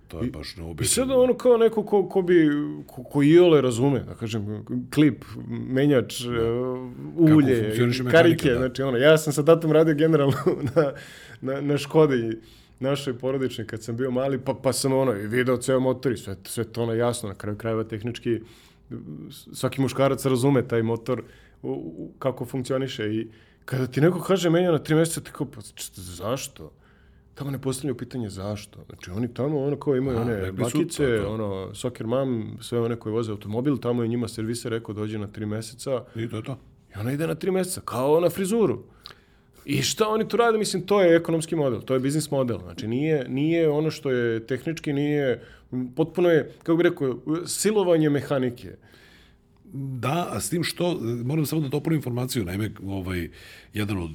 [0.08, 0.94] To je baš I neobično.
[0.94, 2.50] sad ono kao neko ko, ko bi,
[2.86, 6.26] ko, ko iole razume, da kažem, klip, menjač, e,
[7.16, 7.74] ulje,
[8.10, 8.58] karike, da.
[8.58, 10.36] znači ono, ja sam sa tatom radio generalno
[10.74, 10.92] na,
[11.40, 12.40] na, na Škodi
[12.80, 16.16] našoj porodičnoj kad sam bio mali, pa, pa sam ono, i video ceo motor i
[16.16, 18.40] sve, sve to ono jasno, na kraju krajeva tehnički,
[19.52, 21.22] svaki muškarac razume taj motor,
[21.62, 23.28] u, u, kako funkcioniše i
[23.64, 25.60] kada ti neko kaže menja na tri meseca, ti kao, pa
[25.94, 26.72] zašto?
[27.34, 28.78] Tamo ne postavljaju pitanje zašto.
[28.88, 31.32] Znači oni tamo ono kao imaju A, one bakice, to to.
[31.34, 35.26] ono soccer mom, sve one koje voze automobil, tamo je njima serviser rekao dođe na
[35.26, 36.58] tri meseca I to je to.
[36.96, 38.82] i ona ide na tri meseca, kao na frizuru.
[39.64, 40.58] I šta oni tu rade?
[40.58, 42.58] Mislim, to je ekonomski model, to je biznis model.
[42.58, 45.42] Znači, nije, nije ono što je tehnički, nije,
[45.96, 48.76] potpuno je, kako bih rekao, silovanje mehanike.
[49.72, 53.28] Da, a s tim što, moram samo da dopunim informaciju, naime, ovaj,
[53.74, 54.10] jedan od,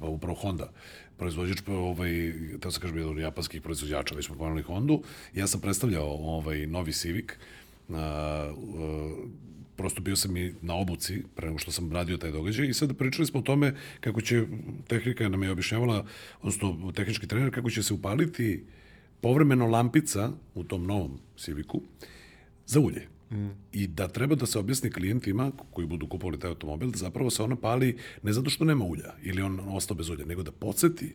[0.00, 0.72] pa upravo Honda,
[1.16, 5.02] proizvođač, pa, ovaj, teo sam kažem, jedan od japanskih proizvođača, već smo pomenuli Hondu,
[5.34, 7.26] ja sam predstavljao ovaj, novi Civic,
[7.88, 8.52] a, a,
[9.76, 12.96] prosto bio sam i na obuci pre nego što sam radio taj događaj i sad
[12.96, 14.46] pričali smo o tome kako će,
[14.86, 16.04] tehnika nam je objašnjavala,
[16.40, 18.64] odnosno tehnički trener, kako će se upaliti
[19.26, 21.80] povremeno lampica u tom novom Civicu
[22.66, 23.08] za ulje.
[23.30, 23.48] Mm.
[23.72, 27.42] I da treba da se objasni klijentima koji budu kupovali taj automobil da zapravo se
[27.42, 31.14] ona pali ne zato što nema ulja ili on ostao bez ulja, nego da podsjeti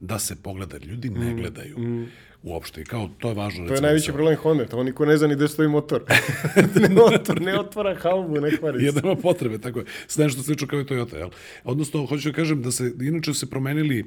[0.00, 0.76] da se pogleda.
[0.76, 2.06] jer Ljudi ne gledaju mm.
[2.42, 2.80] uopšte.
[2.80, 3.68] I kao, to je važno.
[3.68, 6.02] To je najveći problem Honda, to niko ne zna ni gde stoji motor.
[6.82, 9.00] ne, motor ne otvara haubu, ne kvari Jer se.
[9.00, 9.84] nema potrebe, tako je.
[10.06, 11.30] Sve nešto slično kao i Toyota, jel?
[11.64, 14.04] Odnosno, hoću da kažem da se, inače se promenili e,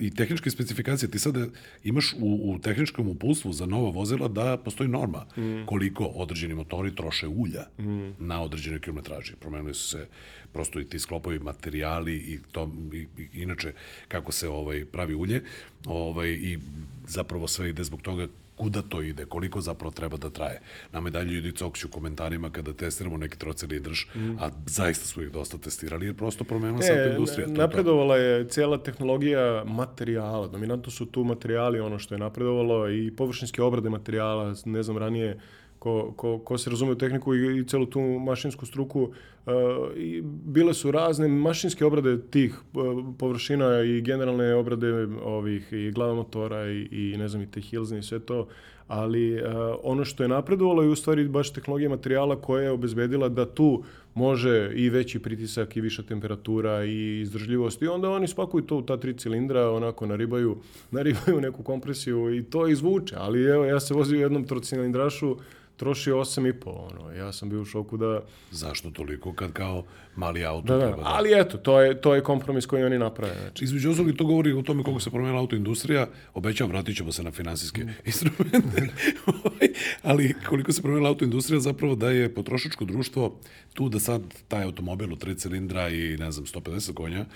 [0.00, 1.10] i tehničke specifikacije.
[1.10, 1.46] Ti sada
[1.84, 5.66] imaš u, u tehničkom uputstvu za nova vozila da postoji norma mm.
[5.66, 8.10] koliko određeni motori troše ulja mm.
[8.18, 9.32] na određenoj kilometraži.
[9.40, 10.06] Promenili su se
[10.52, 13.72] prosto i ti sklopovi materijali i to i, i, inače
[14.08, 15.42] kako se ovaj pravi ulje
[15.86, 16.58] ovaj i
[17.06, 20.60] zapravo sve ide zbog toga kuda to ide, koliko zapravo treba da traje.
[20.92, 24.36] Nama je dalje ljudi cokću u komentarima kada testiramo neki trocilindrž, mm.
[24.40, 27.46] a zaista smo ih dosta testirali, jer prosto promenila se E, industrija.
[27.46, 27.62] to je to.
[27.62, 30.46] napredovala je cijela tehnologija materijala.
[30.48, 35.38] Dominantno su tu materijali, ono što je napredovalo i površinske obrade materijala, ne znam, ranije
[35.80, 39.52] ko, ko, ko se razume u tehniku i, i celu tu mašinsku struku, uh,
[39.96, 44.92] i bile su razne mašinske obrade tih uh, površina i generalne obrade
[45.24, 48.46] ovih i glava motora i, i ne znam i te hilzne i sve to,
[48.90, 49.40] ali uh,
[49.82, 53.82] ono što je napredovalo je u stvari baš tehnologija materijala koja je obezbedila da tu
[54.14, 58.82] može i veći pritisak i viša temperatura i izdržljivost i onda oni spakuju to u
[58.82, 60.56] ta tri cilindra, onako naribaju,
[60.90, 65.36] naribaju neku kompresiju i to izvuče, ali evo ja se vozio u jednom trocilindrašu
[65.80, 69.84] troši 8,5, ono, ja sam bio u šoku da, Zašto toliko kad kao
[70.16, 71.08] mali auto da, da, treba da...
[71.08, 73.64] ali eto, to je, to je kompromis koji oni naprave, znači.
[73.64, 76.06] Između ostalog to govori o tome kako se promenila autoindustrija.
[76.34, 78.79] Obećavam, vratit ćemo se na finansijske instrumente.
[79.26, 79.68] Ovaj,
[80.02, 83.40] Ali koliko se promenila autoindustrija zapravo da je potrošačko društvo
[83.74, 87.26] tu da sad taj automobil od 3 cilindra i ne znam 150 konja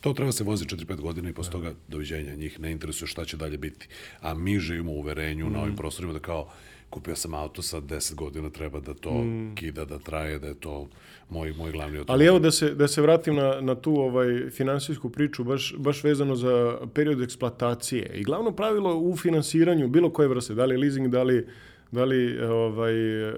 [0.00, 2.34] To treba se vozi 4-5 godina i posle toga doviđenja.
[2.34, 3.88] Njih ne interesuje šta će dalje biti.
[4.20, 5.52] A mi živimo u uverenju mm.
[5.52, 6.52] na ovim prostorima da kao
[6.90, 9.54] kupio sam auto sa 10 godina, treba da to mm.
[9.54, 10.88] kida, da traje, da je to
[11.28, 12.12] moj, moj glavni automobil.
[12.12, 16.04] Ali evo da se, da se vratim na, na tu ovaj finansijsku priču, baš, baš
[16.04, 18.10] vezano za period eksploatacije.
[18.14, 21.46] I glavno pravilo u finansiranju bilo koje vrste, da li leasing, da li,
[21.92, 23.34] da li ovaj, eh,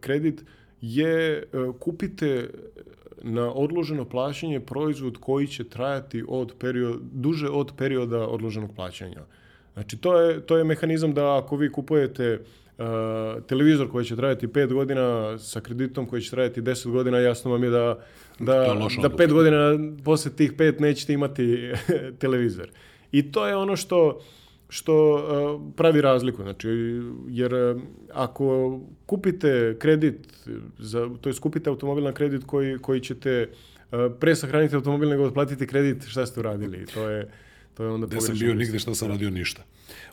[0.00, 0.44] kredit,
[0.80, 1.42] je e,
[1.78, 2.50] kupite
[3.22, 9.20] na odloženo plaćanje proizvod koji će trajati od period, duže od perioda odloženog plaćanja.
[9.72, 12.46] Znači, to je, to je mehanizam da ako vi kupujete uh,
[13.46, 17.64] televizor koji će trajati 5 godina sa kreditom koji će trajati 10 godina, jasno vam
[17.64, 17.98] je da,
[18.38, 18.54] da,
[19.02, 21.72] da 5 godina posle tih 5 nećete imati
[22.20, 22.68] televizor.
[23.12, 24.20] I to je ono što
[24.72, 26.42] što uh, pravi razliku.
[26.42, 26.68] Znači,
[27.28, 33.48] jer uh, ako kupite kredit, za, to je kupite automobil na kredit koji, koji ćete
[34.20, 36.86] pre sahraniti automobil nego otplatiti kredit, šta ste uradili?
[36.86, 37.30] To je,
[37.80, 39.64] to je onda Gde sam bio nigde, šta sam radio, ništa.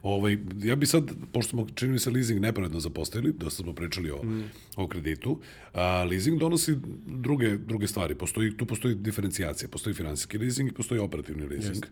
[0.04, 4.12] Ovaj, ja bi sad, pošto smo, čini mi se, leasing nepravedno zapostavili, dosta smo pričali
[4.12, 4.44] o, mm.
[4.76, 5.40] o kreditu,
[5.74, 8.16] a, leasing donosi druge, druge stvari.
[8.16, 11.84] Postoji, tu postoji diferencijacija, postoji finansijski leasing i postoji operativni leasing.
[11.84, 11.90] Yes.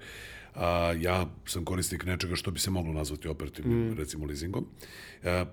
[0.56, 3.98] A, ja sam korisnik nečega što bi se moglo nazvati operativnim, mm.
[3.98, 4.66] recimo, leasingom.
[5.24, 5.46] A,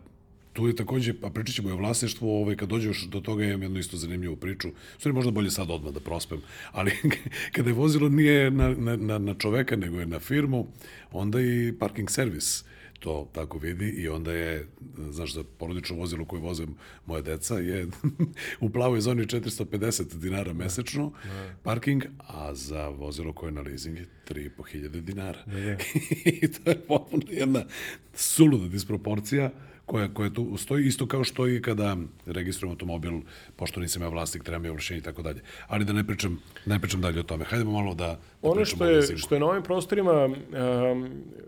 [0.52, 3.62] tu je takođe, pa pričat ćemo i o vlasništvu, ovaj, kad dođeš do toga imam
[3.62, 6.40] jednu isto zanimljivu priču, stvari možda bolje sad odmah da prospem,
[6.72, 6.92] ali
[7.54, 10.66] kada je vozilo nije na, na, na čoveka, nego je na firmu,
[11.12, 12.64] onda i parking servis
[13.02, 14.66] to tako vidi i onda je,
[15.10, 16.66] znaš, za porodično vozilo koje voze
[17.06, 17.86] moje deca je
[18.60, 21.54] u plavoj zoni 450 dinara mesečno ne.
[21.62, 25.38] parking, a za vozilo koje je na leasing je 3.500 dinara.
[25.46, 25.78] Ne.
[26.42, 27.64] I to je potpuno jedna
[28.14, 29.50] suluda disproporcija
[29.92, 33.12] koja, koja tu stoji, isto kao što i kada registrujem automobil,
[33.56, 35.42] pošto nisam ja vlasnik, treba mi ovlašenje i tako dalje.
[35.68, 37.44] Ali da ne pričam, ne pričam dalje o tome.
[37.44, 40.36] Hajdemo malo da, da Ono što je, što je na ovim prostorima um,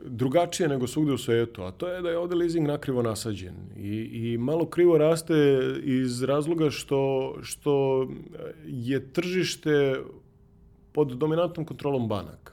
[0.04, 3.96] drugačije nego svugde u svetu, a to je da je ovde leasing nakrivo nasađen i,
[4.12, 5.34] i malo krivo raste
[5.82, 8.06] iz razloga što, što
[8.66, 10.00] je tržište
[10.92, 12.52] pod dominantnom kontrolom banaka.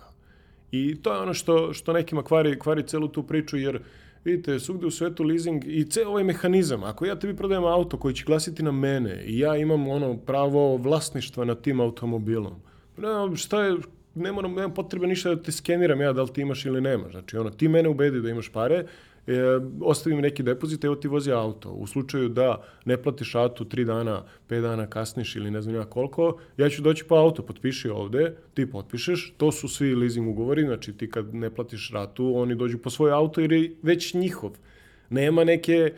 [0.71, 3.82] I to je ono što, što nekima kvari, kvari celu tu priču, jer uh,
[4.23, 8.13] Vidite, svugde u svetu leasing i ceo ovaj mehanizam, ako ja tebi prodajem auto koji
[8.15, 12.53] će glasiti na mene i ja imam ono pravo vlasništva nad tim automobilom,
[12.97, 13.77] ne, šta je,
[14.15, 17.12] ne moram, nema potrebe ništa da te skeniram ja da li ti imaš ili nemaš.
[17.12, 18.86] Znači, ono, ti mene ubedi da imaš pare,
[19.27, 19.34] e,
[19.81, 21.69] ostavi mi neki depozit, evo ti vozi auto.
[21.69, 25.86] U slučaju da ne platiš auto 3 dana, 5 dana kasniš ili ne znam ja
[25.86, 30.65] koliko, ja ću doći po auto, potpiši ovde, ti potpišeš, to su svi leasing ugovori,
[30.65, 34.51] znači ti kad ne platiš ratu, oni dođu po svoj auto jer je već njihov.
[35.10, 35.93] Nema neke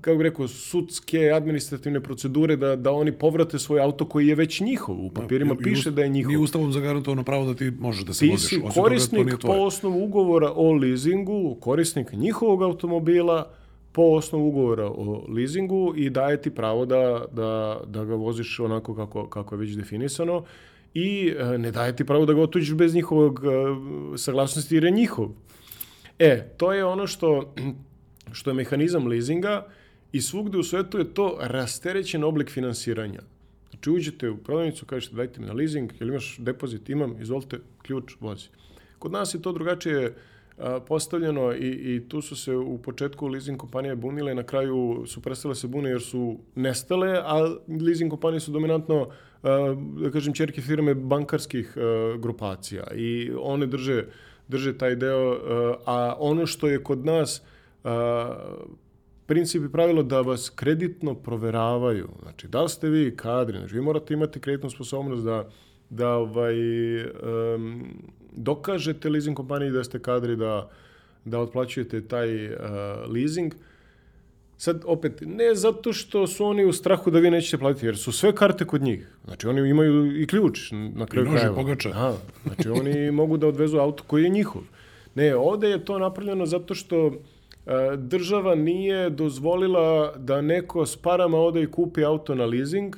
[0.00, 4.60] kako bih rekao, sudske administrativne procedure da, da oni povrate svoj auto koji je već
[4.60, 4.96] njihov.
[5.00, 6.28] U papirima ja, piše da je njihov.
[6.28, 8.48] Nije ustavom zagarantovano pravo da ti možeš da se ti voziš.
[8.48, 13.50] Ti si korisnik po osnovu ugovora o leasingu, korisnik njihovog automobila
[13.92, 18.94] po osnovu ugovora o leasingu i daje ti pravo da, da, da ga voziš onako
[18.94, 20.44] kako, kako je već definisano
[20.94, 24.90] i uh, ne daje ti pravo da ga otuđiš bez njihovog uh, saglasnosti jer je
[24.90, 25.28] njihov.
[26.18, 27.54] E, to je ono što
[28.32, 29.66] što je mehanizam leasinga
[30.12, 33.20] i svugde u svetu je to rasterećen oblik finansiranja.
[33.70, 38.12] Znači uđete u prodavnicu, kažete dajte mi na leasing, ili imaš depozit, imam, izvolite, ključ,
[38.20, 38.48] vozi.
[38.98, 40.14] Kod nas je to drugačije
[40.86, 45.54] postavljeno i, i tu su se u početku leasing kompanije bunile, na kraju su prestale
[45.54, 49.08] se bune jer su nestale, a leasing kompanije su dominantno,
[50.02, 51.76] da kažem, čerke firme bankarskih
[52.18, 54.04] grupacija i one drže,
[54.48, 55.38] drže taj deo,
[55.86, 57.42] a ono što je kod nas
[59.28, 62.08] princip i pravilo da vas kreditno proveravaju.
[62.22, 65.48] Znači, da li ste vi kadri, znači vi morate imati kreditnu sposobnost da,
[65.90, 66.54] da ovaj,
[67.04, 67.84] um,
[68.32, 70.70] dokažete leasing kompaniji da ste kadri da,
[71.24, 72.60] da otplaćujete taj uh,
[73.14, 73.54] leasing.
[74.56, 78.12] Sad, opet, ne zato što su oni u strahu da vi nećete platiti, jer su
[78.12, 79.08] sve karte kod njih.
[79.24, 81.30] Znači, oni imaju i ključ na kraju krajeva.
[81.30, 81.88] I nože pogača.
[81.88, 84.62] Da, znači, oni mogu da odvezu auto koji je njihov.
[85.14, 87.12] Ne, ovde je to napravljeno zato što
[87.96, 92.96] država nije dozvolila da neko s parama ode i kupi auto na leasing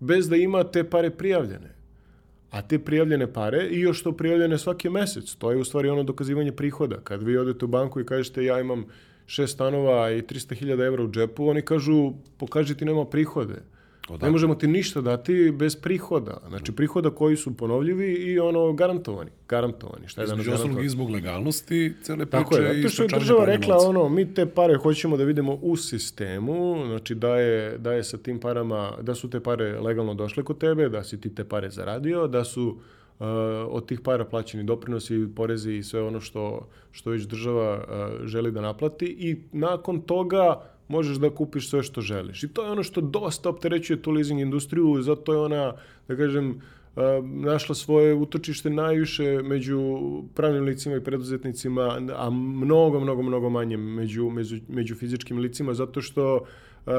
[0.00, 1.74] bez da ima te pare prijavljene.
[2.50, 5.34] A te prijavljene pare i još to prijavljene svaki mesec.
[5.34, 6.96] To je u stvari ono dokazivanje prihoda.
[7.04, 8.84] Kad vi odete u banku i kažete ja imam
[9.26, 13.62] šest stanova i 300.000 evra u džepu, oni kažu pokaži ti nema prihode.
[14.10, 14.28] Odakle?
[14.28, 16.40] Ne možemo ti ništa dati bez prihoda.
[16.48, 19.30] Znači prihoda koji su ponovljivi i ono garantovani.
[19.48, 20.08] Garantovani.
[20.08, 20.86] Šta je danas garantovani?
[20.86, 24.46] i zbog legalnosti cele priče Tako je, zato što je država rekla ono, mi te
[24.46, 29.14] pare hoćemo da vidimo u sistemu, znači da je, da je sa tim parama, da
[29.14, 32.68] su te pare legalno došle kod tebe, da si ti te pare zaradio, da su
[32.68, 33.26] uh,
[33.68, 38.52] od tih para plaćeni doprinosi, porezi i sve ono što, što već država uh, želi
[38.52, 42.42] da naplati i nakon toga možeš da kupiš sve što želiš.
[42.42, 45.72] I to je ono što dosta opterećuje tu leasing industriju, zato je ona,
[46.08, 46.60] da kažem,
[47.22, 50.00] našla svoje utočište najviše među
[50.34, 56.00] pravnim licima i preduzetnicima, a mnogo, mnogo, mnogo manje među, među, među fizičkim licima, zato
[56.00, 56.92] što uh,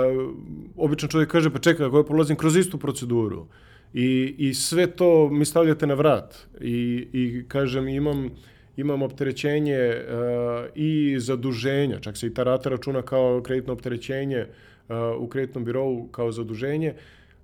[0.78, 3.48] obično čovjek kaže, pa čekaj, ako ja prolazim kroz istu proceduru
[3.94, 8.30] i, i sve to mi stavljate na vrat i, i kažem, imam
[8.78, 14.96] imam opterećenje uh, i zaduženja, čak se i ta rata računa kao kreditno opterećenje uh,
[15.18, 16.94] u kreditnom birovu kao zaduženje,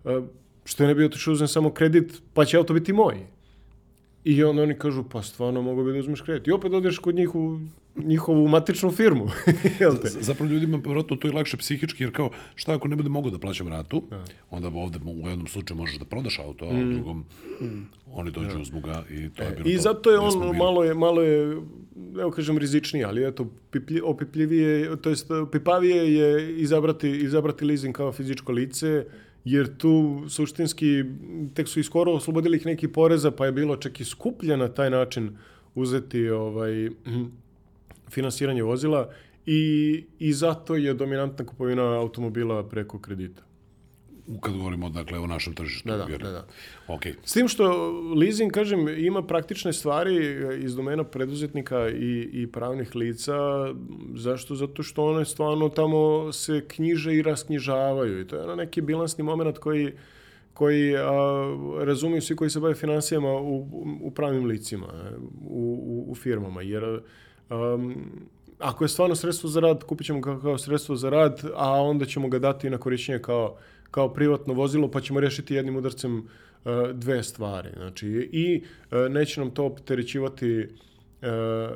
[0.03, 0.23] uh,
[0.65, 3.15] što ne bi otišao uzem samo kredit, pa će auto biti moj.
[4.23, 6.47] I onda oni kažu, pa stvarno mogu bi da uzmeš kredit.
[6.47, 7.59] I opet odeš kod njih u
[8.03, 9.27] njihovu matičnu firmu.
[9.79, 10.09] Jel te?
[10.09, 13.39] Zapravo ljudima vjerojatno to je lakše psihički, jer kao šta ako ne bude mogu da
[13.39, 14.23] plaćam ratu, da.
[14.49, 16.93] onda ovde u jednom slučaju možeš da prodaš auto, a u mm.
[16.93, 17.25] drugom
[17.61, 17.89] mm.
[18.13, 18.61] oni dođu da.
[18.61, 19.81] uzmu ga i to je bilo I to.
[19.81, 21.57] zato je on malo je, malo je,
[22.19, 28.11] evo kažem, rizičniji, ali eto, piplji, opipljivije, to jest pipavije je izabrati, izabrati leasing kao
[28.11, 29.05] fizičko lice,
[29.45, 31.03] jer tu suštinski
[31.53, 34.67] tek su i skoro oslobodili ih neki poreza, pa je bilo čak i skuplje na
[34.67, 35.37] taj način
[35.75, 36.89] uzeti ovaj,
[38.09, 39.09] finansiranje vozila
[39.45, 43.47] i, i zato je dominantna kupovina automobila preko kredita.
[44.41, 45.89] Kad govorimo dakle o našem tržištu.
[45.89, 46.45] Da, da, da, da.
[46.87, 47.13] Okay.
[47.23, 53.33] S tim što leasing, kažem, ima praktične stvari iz domena preduzetnika i, i pravnih lica.
[54.15, 54.55] Zašto?
[54.55, 58.21] Zato što one stvarno tamo se knjiže i rasknjižavaju.
[58.21, 59.91] I to je neki bilansni moment koji
[60.53, 61.03] koji a,
[61.79, 63.67] razumiju svi koji se bave financijama u,
[64.01, 64.87] u pravnim licima,
[65.41, 66.61] u, u, u firmama.
[66.61, 67.01] Jer
[67.49, 67.95] Um,
[68.59, 72.05] ako je stvarno sredstvo za rad, kupit ćemo ga kao sredstvo za rad, a onda
[72.05, 73.57] ćemo ga dati na korišćenje kao,
[73.91, 76.25] kao privatno vozilo, pa ćemo rešiti jednim udarcem uh,
[76.93, 77.69] dve stvari.
[77.77, 81.27] Znači, I uh, neće nam to opterećivati uh,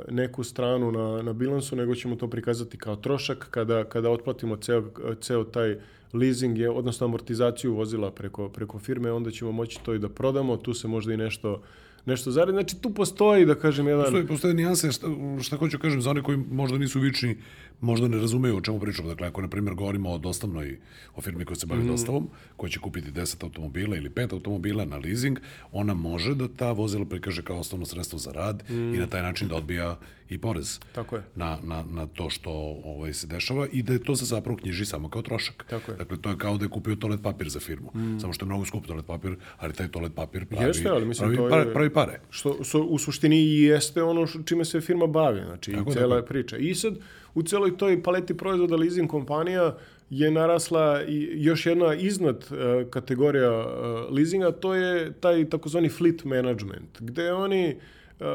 [0.10, 4.84] neku stranu na, na bilansu, nego ćemo to prikazati kao trošak kada, kada otplatimo ceo,
[5.22, 5.78] ceo taj
[6.14, 10.58] leasing, je, odnosno amortizaciju vozila preko, preko firme, onda ćemo moći to i da prodamo,
[10.58, 11.62] tu se možda i nešto
[12.06, 12.52] nešto zaradi.
[12.52, 14.04] Znači, tu postoji, da kažem, jedan...
[14.04, 15.08] Postoji, postoje nijanse, šta,
[15.42, 17.38] šta hoću kažem, za one koji možda nisu vični,
[17.82, 19.08] možda ne razumeju o čemu pričamo.
[19.08, 20.80] Dakle, ako, na primjer, govorimo o dostavnoj,
[21.16, 21.88] o firmi koja se bavi mm.
[21.88, 25.40] dostavom, koja će kupiti 10 automobila ili 5 automobila na leasing,
[25.72, 28.94] ona može da ta vozila prikaže kao osnovno sredstvo za rad mm.
[28.94, 29.98] i na taj način da odbija
[30.32, 31.24] i porez Tako je.
[31.36, 32.52] Na, na, na to što
[32.84, 35.66] ovaj, se dešava i da je to se zapravo knjiži samo kao trošak.
[35.70, 35.98] Tako je.
[35.98, 37.92] Dakle, to je kao da je kupio toalet papir za firmu.
[37.96, 38.20] Mm.
[38.20, 41.30] Samo što je mnogo skup toalet papir, ali taj toalet papir pravi, jeste, ali mislim,
[41.30, 42.20] pravi, to je, pravi, pravi pare.
[42.30, 46.28] Što, što u suštini jeste ono čime se firma bavi, znači tako, i cela tako.
[46.28, 46.58] priča.
[46.58, 46.94] I sad,
[47.34, 49.78] u celoj toj paleti proizvoda leasing kompanija
[50.10, 56.24] je narasla i još jedna iznad uh, kategorija uh, leasinga, to je taj takozvani fleet
[56.24, 57.76] management, gde oni
[58.20, 58.26] uh,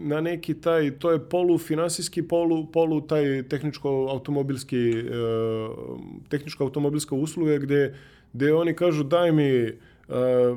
[0.00, 7.14] na neki taj, to je polu finansijski, polu, polu taj tehničko automobilski, uh, tehničko automobilska
[7.14, 7.94] usluga gde,
[8.32, 9.72] gde oni kažu daj mi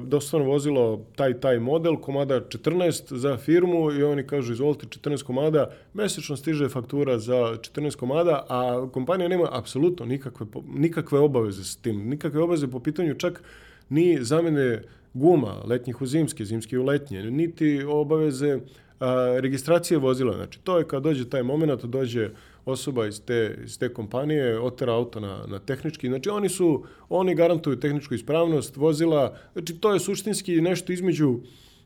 [0.06, 5.72] dostavno vozilo taj taj model, komada 14 za firmu i oni kažu izvolite 14 komada,
[5.94, 10.46] mesečno stiže faktura za 14 komada, a kompanija nema apsolutno nikakve,
[10.76, 13.44] nikakve obaveze s tim, nikakve obaveze po pitanju čak
[13.90, 14.84] ni zamene
[15.14, 18.60] guma, letnjih u zimske, zimske u letnje, niti obaveze
[19.00, 20.36] a, registracije vozila.
[20.36, 22.30] Znači, to je kad dođe taj moment, dođe
[22.66, 26.08] osoba iz te, iz te kompanije, otera auto na, na tehnički.
[26.08, 29.38] Znači, oni su, oni garantuju tehničku ispravnost vozila.
[29.54, 31.40] Znači, to je suštinski nešto između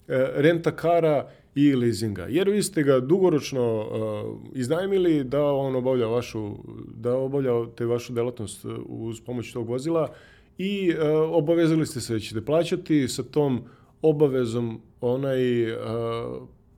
[0.08, 2.26] e, renta kara i leasinga.
[2.30, 6.52] Jer vi ste ga dugoročno uh, iznajmili da on obavlja vašu,
[6.96, 10.12] da obavlja te vašu delatnost uz pomoć tog vozila
[10.58, 10.98] i uh,
[11.32, 13.62] obavezali ste se da ćete plaćati sa tom
[14.02, 15.78] obavezom onaj uh,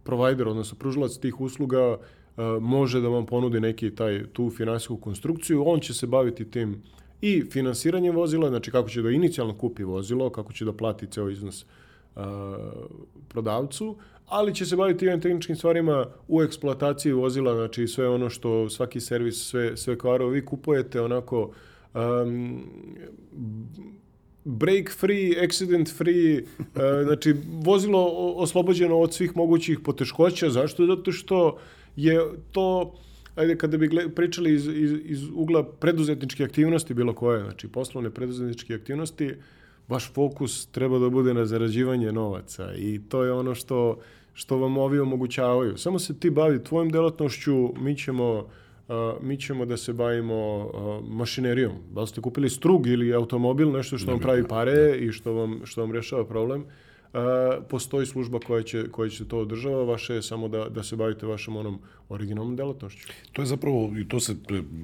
[0.04, 1.98] provider, odnosno pružilac tih usluga
[2.62, 6.82] može da vam ponudi neki taj tu finansijsku konstrukciju, on će se baviti tim
[7.22, 11.30] i finansiranjem vozila, znači kako će da inicijalno kupi vozilo, kako će da plati ceo
[11.30, 11.66] iznos
[12.16, 12.22] uh,
[13.28, 13.96] prodavcu,
[14.28, 19.00] ali će se baviti i tehničkim stvarima u eksploataciji vozila, znači sve ono što svaki
[19.00, 21.52] servis, sve, sve kvarove vi kupujete onako
[21.94, 22.64] um,
[24.44, 26.66] break free, accident free, uh,
[27.04, 30.50] znači vozilo oslobođeno od svih mogućih poteškoća.
[30.50, 30.86] Zašto?
[30.86, 31.58] Zato što
[31.98, 32.20] je
[32.52, 32.94] to
[33.38, 38.76] ajde kada bi pričali iz, iz, iz ugla preduzetničke aktivnosti bilo koje, znači poslovne preduzetničke
[38.76, 39.34] aktivnosti,
[39.88, 44.00] vaš fokus treba da bude na zarađivanje novaca i to je ono što,
[44.34, 45.78] što vam ovi omogućavaju.
[45.78, 51.10] Samo se ti bavi tvojim delatnošću, mi ćemo, uh, mi ćemo da se bavimo uh,
[51.10, 51.74] mašinerijom.
[51.94, 55.62] Da li ste kupili strug ili automobil, nešto što vam pravi pare i što vam,
[55.64, 56.68] što vam rešava problem, uh,
[57.70, 61.26] postoji služba koja će, koja će to održava, vaše je samo da, da se bavite
[61.26, 61.80] vašom onom
[62.10, 63.08] originalnom delatnošću.
[63.34, 64.36] To je zapravo, i to se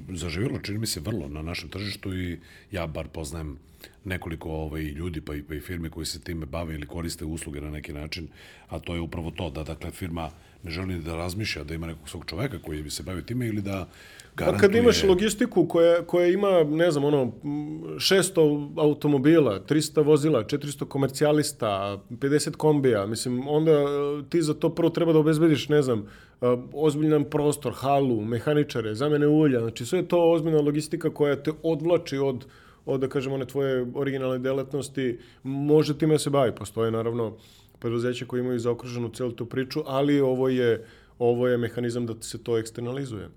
[0.10, 2.40] zaživjelo, čini mi se, vrlo na našem tržištu i
[2.72, 3.58] ja bar poznajem
[4.04, 7.62] nekoliko ovaj, ljudi pa i, pa i firme koji se time bave ili koriste usluge
[7.62, 8.28] na neki način,
[8.70, 10.30] a to je upravo to, da dakle firma
[10.64, 13.62] ne želi da razmišlja da ima nekog svog čoveka koji bi se bavio time ili
[13.62, 13.90] da
[14.36, 14.58] garantuje...
[14.58, 20.86] Pa kad imaš logistiku koja, koja ima, ne znam, ono, 600 automobila, 300 vozila, 400
[20.86, 23.86] komercijalista, 50 kombija, mislim, onda e,
[24.30, 29.28] ti za to prvo treba da obezbediš, ne znam, e, ozbiljan prostor, halu, mehaničare, zamene
[29.28, 32.46] ulja, znači sve je to ozbiljna logistika koja te odvlači od
[32.86, 36.52] od, da kažem, one tvoje originalne delatnosti, može time da se bavi.
[36.56, 37.38] Postoje, naravno,
[37.80, 40.86] preduzeća koji imaju zaokruženu celu tu priču, ali ovo je
[41.20, 43.30] ovo je mehanizam da se to eksternalizuje.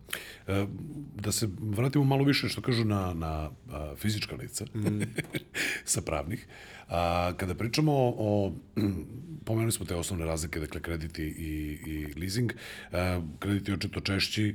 [0.47, 0.67] E,
[1.15, 3.51] da se vratimo malo više što kažu na, na
[3.97, 5.03] fizička lica mm.
[5.85, 6.47] sa pravnih.
[6.89, 8.53] A, kada pričamo o,
[9.47, 12.53] pomenuli smo te osnovne razlike, dakle krediti i, i leasing,
[12.93, 14.55] a, krediti očito češći,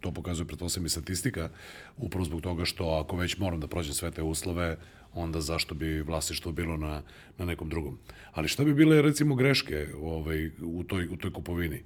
[0.00, 1.50] to pokazuje pretpostavljam i statistika,
[1.96, 4.76] upravo zbog toga što ako već moram da prođem sve te uslove,
[5.14, 7.02] onda zašto bi vlasništvo bilo na,
[7.38, 7.98] na nekom drugom.
[8.32, 11.76] Ali šta bi bile recimo greške ovaj, u, toj, u toj kupovini?
[11.76, 11.82] E,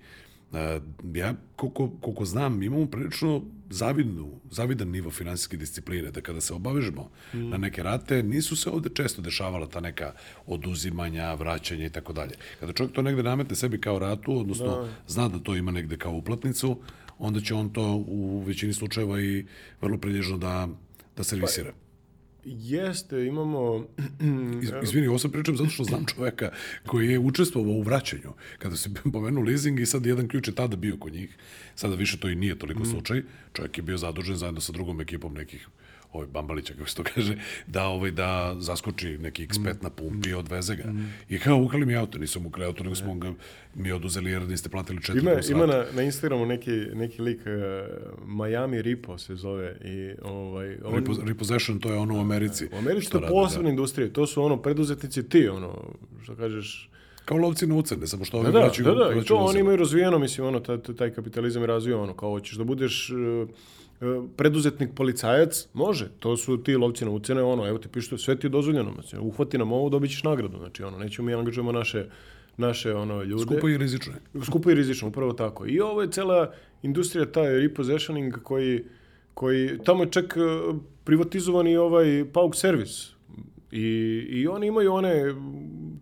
[1.15, 7.11] ja, koliko, koliko znam, imamo prilično zavidnu, zavidan nivo finansijske discipline, da kada se obavežemo
[7.35, 7.49] mm.
[7.49, 10.13] na neke rate, nisu se ovde često dešavala ta neka
[10.47, 12.35] oduzimanja, vraćanja i tako dalje.
[12.61, 14.89] Kada čovjek to negde nametne sebi kao ratu, odnosno da.
[15.09, 16.79] zna da to ima negde kao uplatnicu,
[17.19, 19.47] onda će on to u većini slučajeva i
[19.81, 20.69] vrlo prilježno da,
[21.17, 21.73] da servisira.
[22.45, 23.87] Jeste, imamo...
[24.63, 26.51] Iz, izvini, ovo sam pričam zato što znam čoveka
[26.87, 28.33] koji je učestvovao u vraćanju.
[28.59, 31.37] Kada se pomenu leasing i sad jedan ključ je tada bio kod njih.
[31.75, 32.87] Sada više to i nije toliko mm.
[32.87, 33.23] slučaj.
[33.53, 35.69] Čovjek je bio zadužen zajedno sa drugom ekipom nekih
[36.13, 37.37] ovaj Bambalića, kako se to kaže,
[37.67, 39.85] da, ovaj, da zaskoči neki ekspert mm.
[39.85, 40.91] na pumpi i odveze ga.
[40.91, 41.13] Mm.
[41.29, 43.33] I kao, ukrali mi auto, nisam ukrali auto, nego smo ga
[43.75, 48.29] mi oduzeli jer niste platili četiri Ima, ima na, na Instagramu neki, neki lik, uh,
[48.29, 49.77] Miami Ripo se zove.
[49.85, 52.69] I, ovaj, on, Repo, repossession, to je ono u Americi.
[52.73, 53.71] U Americi to je posebna da.
[53.71, 56.91] industrija, to su ono preduzetnici ti, ono, što kažeš,
[57.25, 58.95] kao lovci na ucene, samo što ovi da, vraćaju.
[58.95, 62.15] Da, da, i to oni imaju razvijeno, mislim, ono, taj, taj kapitalizam je razvio, ono,
[62.15, 63.49] kao hoćeš da budeš uh,
[64.37, 66.09] preduzetnik policajac, može.
[66.19, 68.93] To su ti lovci na ucene, ono, evo ti piše, sve ti je dozvoljeno.
[68.93, 70.59] Znači, uhvati nam ovo, dobit ćeš nagradu.
[70.59, 72.07] Znači, ono, nećemo mi angažujemo naše
[72.57, 73.43] naše ono ljude.
[73.43, 74.13] Skupo i rizično.
[74.45, 75.67] Skupo i rizično, upravo tako.
[75.67, 78.85] I ovo je cela industrija, taj repossessioning koji,
[79.35, 80.41] koji tamo je čak e,
[81.05, 83.12] privatizovan i ovaj pauk servis.
[83.73, 85.35] I, I oni imaju one,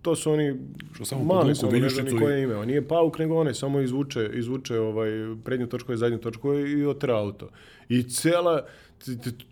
[0.03, 0.55] to su oni
[0.93, 2.57] što samo mali, samo ne znam koje ime.
[2.57, 5.11] On nije pauk, nego one samo izvuče, izvuče ovaj,
[5.45, 7.49] prednju točku i zadnju točku i otera auto.
[7.89, 8.67] I cela,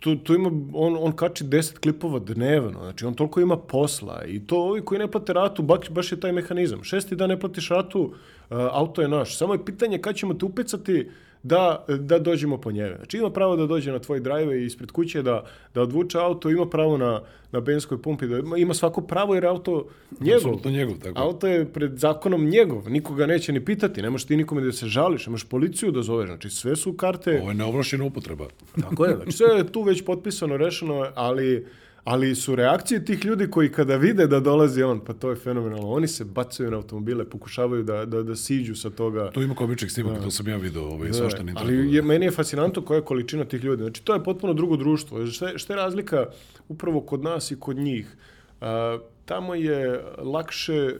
[0.00, 4.46] tu, tu ima, on, on kači 10 klipova dnevno, znači on toliko ima posla i
[4.46, 6.84] to ovi koji ne plate ratu, baš, baš je taj mehanizam.
[6.84, 8.12] Šesti dan ne platiš ratu, uh,
[8.50, 9.36] auto je naš.
[9.36, 11.10] Samo je pitanje kad ćemo te upecati
[11.43, 12.97] da, da dođemo po njega.
[12.97, 16.66] Znači ima pravo da dođe na tvoj drive ispred kuće, da, da odvuče auto, ima
[16.66, 17.20] pravo na,
[17.53, 19.86] na benzinskoj pumpi, da ima, ima svako pravo jer auto
[20.20, 20.36] njegov.
[20.36, 21.20] Absolutno njegov, tako.
[21.20, 25.26] Auto je pred zakonom njegov, nikoga neće ni pitati, nemaš ti nikome da se žališ,
[25.26, 27.39] nemaš policiju da zoveš, znači sve su karte...
[27.41, 28.47] Ovo je neovlašćena upotreba.
[28.80, 31.66] Tako je, znači sve je tu već potpisano, rešeno, ali
[32.09, 35.90] Ali su reakcije tih ljudi koji kada vide da dolazi on, pa to je fenomenalno.
[35.90, 39.30] Oni se bacaju na automobile, pokušavaju da, da, da siđu sa toga.
[39.30, 40.24] To ima komičnih snimaka, da.
[40.24, 43.04] to sam ja video, ovaj, da, svašta ne Ali je, meni je fascinantno koja je
[43.04, 43.82] količina tih ljudi.
[43.82, 45.26] Znači, to je potpuno drugo društvo.
[45.26, 46.26] Šta, šta je razlika
[46.68, 48.16] upravo kod nas i kod njih?
[48.61, 50.94] A, tamo je lakše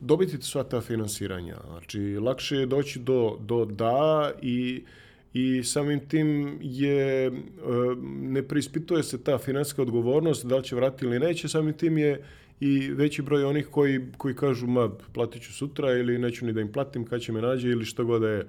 [0.00, 1.56] dobiti sva ta finansiranja.
[1.68, 4.84] Znači, lakše je doći do, do da i
[5.34, 7.32] i samim tim je, e,
[8.20, 12.22] ne preispituje se ta finansijska odgovornost, da li će vratiti ili neće, samim tim je
[12.60, 16.60] i veći broj onih koji, koji kažu, ma, platit ću sutra ili neću ni da
[16.60, 18.46] im platim kad će me nađe ili što god da je,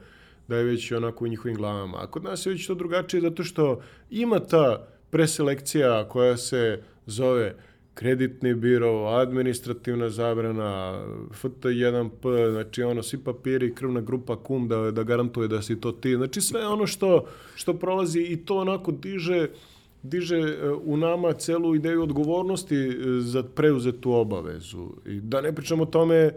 [0.47, 1.97] da je već onako u njihovim glavama.
[2.01, 7.55] A kod nas je već to drugačije zato što ima ta preselekcija koja se zove
[8.01, 11.01] kreditni biro, administrativna zabrana,
[11.43, 16.15] FT1P, znači ono, svi papiri, krvna grupa kum da, da garantuje da si to ti.
[16.15, 17.25] Znači sve ono što,
[17.55, 19.47] što prolazi i to onako diže,
[20.03, 24.87] diže e, u nama celu ideju odgovornosti e, za preuzetu obavezu.
[25.05, 26.33] I da ne pričamo o tome e,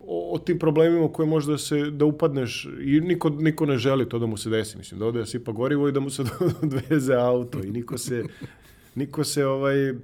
[0.00, 4.18] o, o tim problemima koje možda se da upadneš i niko, niko ne želi to
[4.18, 6.22] da mu se desi mislim da ode da sipa gorivo i da mu se
[6.62, 8.24] odveze auto i niko se
[8.94, 9.94] niko se ovaj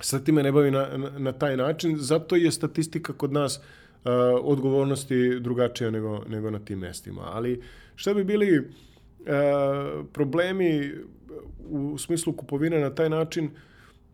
[0.00, 4.10] sa time ne bavi na, na, na taj način, zato je statistika kod nas uh,
[4.42, 7.22] odgovornosti drugačija nego, nego na tim mestima.
[7.24, 7.62] Ali
[7.94, 8.66] šta bi bili uh,
[10.12, 10.92] problemi
[11.68, 13.50] u smislu kupovine na taj način,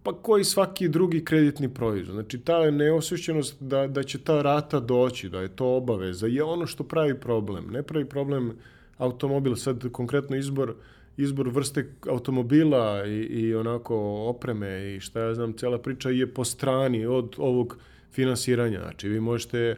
[0.03, 2.15] pa koji svaki drugi kreditni proizvod.
[2.15, 6.67] Znači, ta neosvešćenost da, da će ta rata doći, da je to obaveza, je ono
[6.67, 7.71] što pravi problem.
[7.71, 8.53] Ne pravi problem
[8.99, 10.75] automobil, sad konkretno izbor
[11.17, 13.97] izbor vrste automobila i, i onako
[14.29, 17.79] opreme i šta ja znam, cela priča je po strani od ovog
[18.13, 18.81] finansiranja.
[18.81, 19.77] Znači, vi možete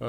[0.00, 0.06] uh,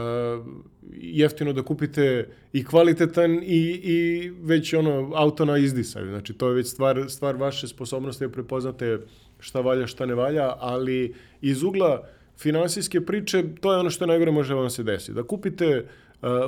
[0.92, 6.10] jeftino da kupite i kvalitetan i, i već ono auto na izdisaju.
[6.10, 9.00] Znači, to je već stvar, stvar vaše sposobnosti da prepoznate
[9.40, 12.08] šta valja, šta ne valja, ali iz ugla
[12.38, 15.14] finansijske priče, to je ono što najgore može vam se desiti.
[15.14, 15.90] Da kupite uh,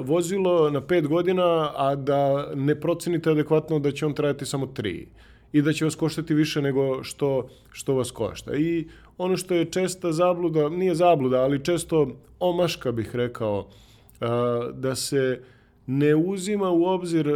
[0.03, 5.07] vozilo na pet godina, a da ne procenite adekvatno da će on trajati samo tri
[5.53, 8.55] i da će vas koštati više nego što, što vas košta.
[8.55, 12.07] I ono što je česta zabluda, nije zabluda, ali često
[12.39, 14.27] omaška bih rekao, uh,
[14.73, 15.41] da se
[15.87, 17.35] ne uzima u obzir uh,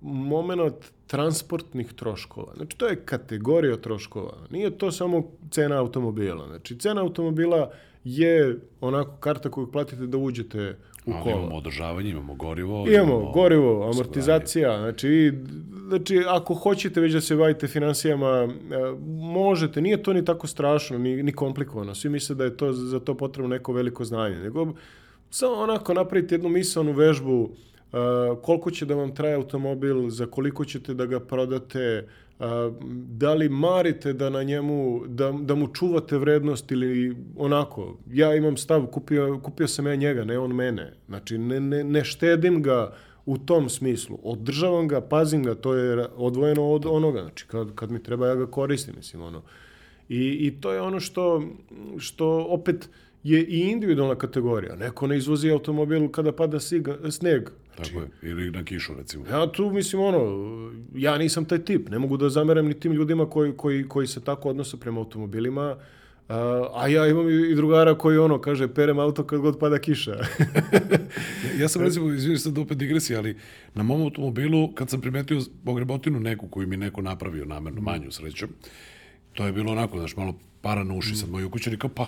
[0.00, 0.74] moment
[1.06, 2.52] transportnih troškova.
[2.56, 4.32] Znači, to je kategorija troškova.
[4.50, 6.46] Nije to samo cena automobila.
[6.46, 7.70] Znači, cena automobila
[8.04, 10.76] je onako karta koju platite da uđete
[11.06, 11.36] u Ali kola.
[11.36, 12.86] imamo održavanje, imamo gorivo.
[12.88, 15.32] Imamo gorivo, amortizacija, znači,
[15.88, 18.48] znači ako hoćete već da se bavite financijama, e,
[19.34, 21.94] možete, nije to ni tako strašno, ni, ni komplikovano.
[21.94, 24.66] Svi misle da je to za to potrebno neko veliko znanje, nego
[25.30, 27.96] samo onako napravite jednu misalnu vežbu e,
[28.42, 32.23] koliko će da vam traje automobil, za koliko ćete da ga prodate, a,
[33.08, 38.56] da li marite da na njemu, da, da mu čuvate vrednost ili onako, ja imam
[38.56, 40.92] stav, kupio, kupio sam ja njega, ne on mene.
[41.08, 42.94] Znači, ne, ne, ne štedim ga
[43.26, 44.18] u tom smislu.
[44.22, 47.20] Održavam ga, pazim ga, to je odvojeno od onoga.
[47.20, 49.42] Znači, kad, kad mi treba, ja ga koristim, mislim, ono.
[50.08, 51.42] I, I to je ono što,
[51.98, 52.88] što opet
[53.22, 54.76] je i individualna kategorija.
[54.76, 57.48] Neko ne izvozi automobil kada pada siga, sneg.
[57.76, 58.30] Tako je.
[58.30, 59.26] Ili na kišu, recimo.
[59.26, 60.20] Ja tu mislim ono,
[60.94, 64.20] ja nisam taj tip, ne mogu da zamerem ni tim ljudima koji, koji, koji se
[64.20, 65.76] tako odnose prema automobilima,
[66.28, 70.10] a, a ja imam i drugara koji ono, kaže, perem auto kad god pada kiša.
[70.10, 70.24] Ja,
[71.60, 73.36] ja sam recimo, izvini sad opet digresija, ali
[73.74, 78.48] na mom automobilu, kad sam primetio pogrebotinu neku koju mi neko napravio namerno, manju srećom,
[79.32, 81.16] to je bilo onako, znaš, malo para na uši.
[81.16, 82.06] Sad moji ukućani kao, pa,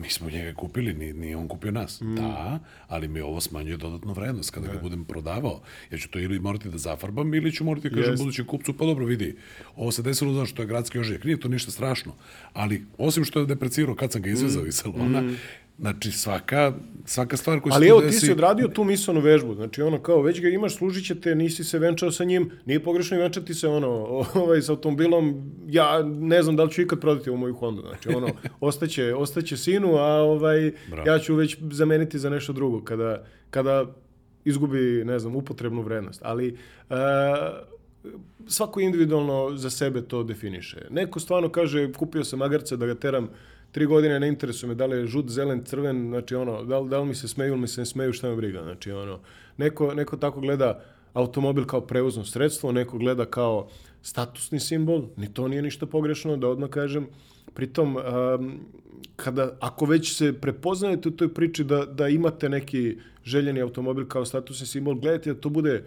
[0.00, 2.02] mi smo njega kupili, nije, nije on kupio nas.
[2.02, 4.50] Da, ali mi ovo smanjuje dodatnu vrednost.
[4.50, 7.96] Kada ga budem prodavao, ja ću to ili morati da zafarbam, ili ću morati da
[7.96, 8.22] kažem Jest.
[8.22, 9.36] budućem kupcu, pa dobro, vidi,
[9.76, 11.24] ovo se desilo zato što je gradski ožijak.
[11.24, 12.12] Nije to ništa strašno,
[12.52, 15.22] ali osim što je deprecirao kad sam ga izvezao iz salona,
[15.80, 16.72] znači svaka,
[17.04, 20.22] svaka stvar koja se Ali evo, ti si odradio tu mislenu vežbu, znači ono kao,
[20.22, 23.54] već ga imaš, služit će te, nisi se venčao sa njim, nije pogrešno i venčati
[23.54, 23.88] se ono,
[24.34, 28.08] ovaj, sa automobilom, ja ne znam da li ću ikad prodati ovu moju Hondu, znači
[28.08, 28.28] ono,
[28.60, 31.10] ostaće, ostaće sinu, a ovaj, Bravo.
[31.10, 33.86] ja ću već zameniti za nešto drugo, kada, kada
[34.44, 36.48] izgubi, ne znam, upotrebnu vrednost, ali
[36.90, 36.94] e,
[38.46, 40.86] svako individualno za sebe to definiše.
[40.90, 43.28] Neko stvarno kaže, kupio sam magarca da ga teram
[43.72, 46.88] tri godine, ne interesuje me da li je žut, zelen, crven, znači ono, da li,
[46.88, 49.20] da li mi se smeju ili mi se ne smeju, šta me briga, znači ono,
[49.56, 50.80] neko, neko tako gleda
[51.12, 53.68] automobil kao prevozno sredstvo, neko gleda kao
[54.02, 57.06] statusni simbol, ni to nije ništa pogrešno, da odmah kažem,
[57.54, 58.60] pritom, um,
[59.16, 64.24] kada, ako već se prepoznajete u toj priči da, da imate neki željeni automobil kao
[64.24, 65.84] statusni simbol, gledajte da to bude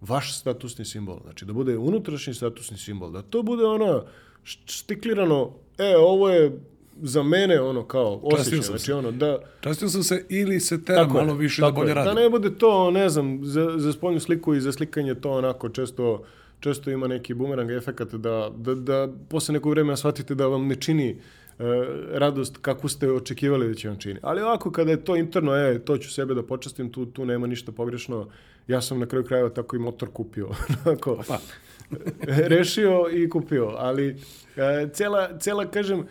[0.00, 4.04] vaš statusni simbol, znači da bude unutrašnji statusni simbol, da to bude ono
[4.44, 6.60] štiklirano, e, ovo je
[7.02, 11.14] za mene ono kao osjećaj, znači ono da Častio sam se ili se tera tako
[11.14, 11.94] malo više da tako bolje je.
[11.94, 12.14] radim.
[12.14, 15.68] Da ne bude to, ne znam, za, za spoljnu sliku i za slikanje to onako
[15.68, 16.24] često
[16.60, 20.74] često ima neki bumerang efekat da, da, da posle nekog vremena shvatite da vam ne
[20.74, 21.16] čini e,
[22.12, 24.20] radost kako ste očekivali da će vam čini.
[24.22, 27.46] Ali ovako kada je to interno, e, to ću sebe da počastim, tu, tu nema
[27.46, 28.28] ništa pogrešno.
[28.68, 30.48] Ja sam na kraju krajeva tako i motor kupio.
[30.84, 31.38] Onako, Pa,
[32.20, 34.16] rešio i kupio, ali
[34.56, 36.06] e, cela, cela, kažem,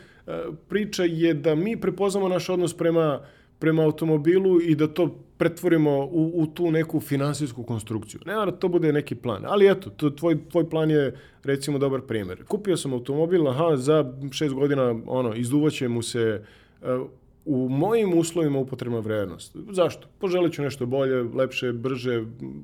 [0.68, 3.22] priča je da mi prepoznamo naš odnos prema,
[3.60, 8.22] prema automobilu i da to pretvorimo u, u tu neku finansijsku konstrukciju.
[8.26, 11.78] Ne mora da to bude neki plan, ali eto, to, tvoj, tvoj plan je recimo
[11.78, 12.44] dobar primjer.
[12.44, 16.44] Kupio sam automobil, aha, za šest godina ono, izduvaće mu se
[16.82, 16.98] e,
[17.46, 19.56] u mojim uslovima upotrebna vrednost.
[19.72, 20.08] Zašto?
[20.20, 22.24] Poželit ću nešto bolje, lepše, brže,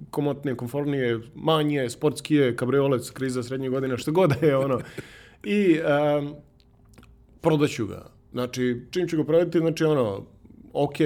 [0.09, 4.79] komotnije, komfortnije, manje, sportskije, kabriolec, kriza srednjih godina, što god je ono.
[5.43, 6.35] I um,
[7.45, 8.05] prodaću ga.
[8.31, 10.25] Znači, čim ću ga prodati, znači ono,
[10.73, 10.97] ok,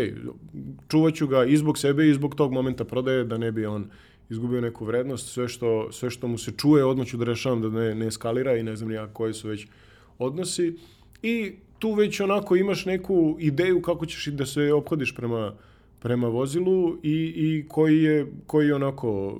[0.88, 3.90] čuvat ću ga i zbog sebe i zbog tog momenta prodaje, da ne bi on
[4.30, 5.34] izgubio neku vrednost.
[5.34, 8.58] Sve što, sve što mu se čuje, odmah ću da rešavam da ne, ne eskalira
[8.58, 9.68] i ne znam ja koji su već
[10.18, 10.76] odnosi.
[11.24, 15.54] I tu već onako imaš neku ideju kako ćeš i da se obhodiš prema,
[16.00, 19.40] prema vozilu i, i koji, je, koji je onako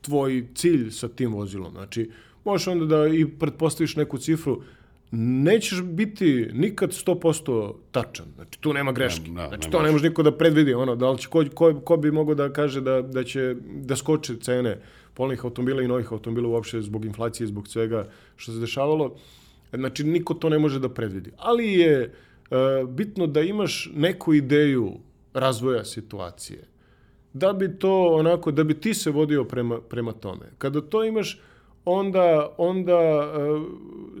[0.00, 1.72] tvoj cilj sa tim vozilom.
[1.72, 2.10] Znači,
[2.44, 4.62] možeš onda da i pretpostaviš neku cifru,
[5.10, 8.26] nećeš biti nikad 100% tačan.
[8.34, 9.30] Znači, tu nema greške.
[9.30, 9.92] Ne, ne, znači, to ne može.
[9.92, 10.74] može niko da predvidi.
[10.74, 13.96] Ono, da li će, ko, ko, ko bi mogao da kaže da, da će da
[13.96, 14.78] skoče cene
[15.14, 18.04] polnih automobila i novih automobila uopšte zbog inflacije, zbog svega
[18.36, 19.14] što se dešavalo.
[19.72, 21.32] Znači, niko to ne može da predvidi.
[21.36, 22.10] Ali je e,
[22.88, 24.92] bitno da imaš neku ideju
[25.34, 26.64] razvoja situacije.
[27.32, 30.46] Da bi to onako, da bi ti se vodio prema, prema tome.
[30.58, 31.40] Kada to imaš,
[31.90, 33.62] onda, onda uh,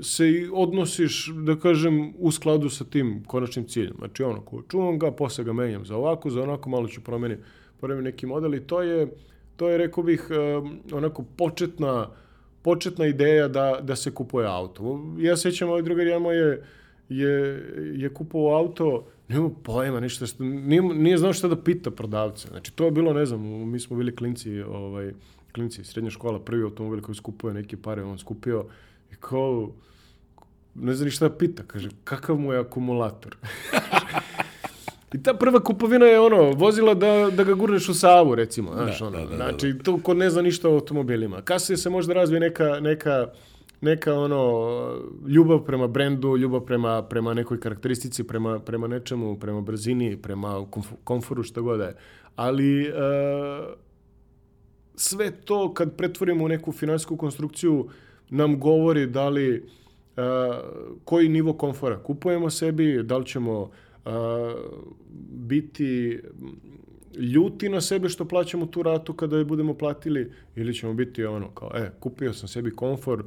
[0.02, 3.94] se i odnosiš, da kažem, u skladu sa tim konačnim ciljem.
[3.98, 7.42] Znači, ono, ko čuvam ga, posle ga menjam za ovako, za onako, malo ću promeniti
[7.80, 9.08] promenim neki model i to je,
[9.56, 12.10] to je, rekao bih, uh, onako početna,
[12.62, 15.00] početna ideja da, da se kupuje auto.
[15.18, 16.62] Ja sećam, ovaj drugar ja je,
[17.08, 17.64] je,
[17.94, 22.48] je kupovao auto, nema pojma, ništa, nije, nije znao šta da pita prodavca.
[22.48, 25.12] Znači, to je bilo, ne znam, mi smo bili klinci, ovaj,
[25.58, 28.64] klinci, srednja škola, prvi automobil koji skupuje neke pare, on skupio
[29.12, 29.70] i kao,
[30.74, 33.36] ne zna ni šta da pita, kaže, kakav mu je akumulator?
[35.14, 38.72] I ta prva kupovina je ono, vozila da, da ga gurneš u Savu, recimo.
[38.74, 41.42] Znaš, da, ono, da, da, znači, da, to ko ne zna ništa o automobilima.
[41.42, 43.26] Kasnije se možda razvije neka, neka,
[43.80, 44.42] neka ono,
[45.26, 50.66] ljubav prema brendu, ljubav prema, prema nekoj karakteristici, prema, prema nečemu, prema brzini, prema
[51.04, 51.96] komforu, šta god da je.
[52.36, 52.94] Ali, uh,
[54.98, 57.88] sve to kad pretvorimo u neku finansijsku konstrukciju
[58.30, 60.24] nam govori da li uh,
[61.04, 63.70] koji nivo komfora kupujemo sebi, da li ćemo uh,
[65.30, 66.20] biti
[67.18, 71.50] ljuti na sebe što plaćamo tu ratu kada je budemo platili ili ćemo biti ono
[71.50, 73.24] kao, e, kupio sam sebi komfor,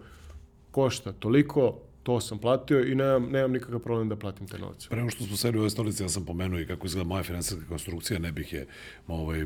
[0.72, 4.90] košta toliko, to sam platio i nemam, nemam nikakav problem da platim te novce.
[4.90, 7.66] Prema što smo sedi u ovoj stolici, ja sam pomenuo i kako izgleda moja finansijska
[7.68, 8.68] konstrukcija, ne bih je
[9.08, 9.46] ovaj,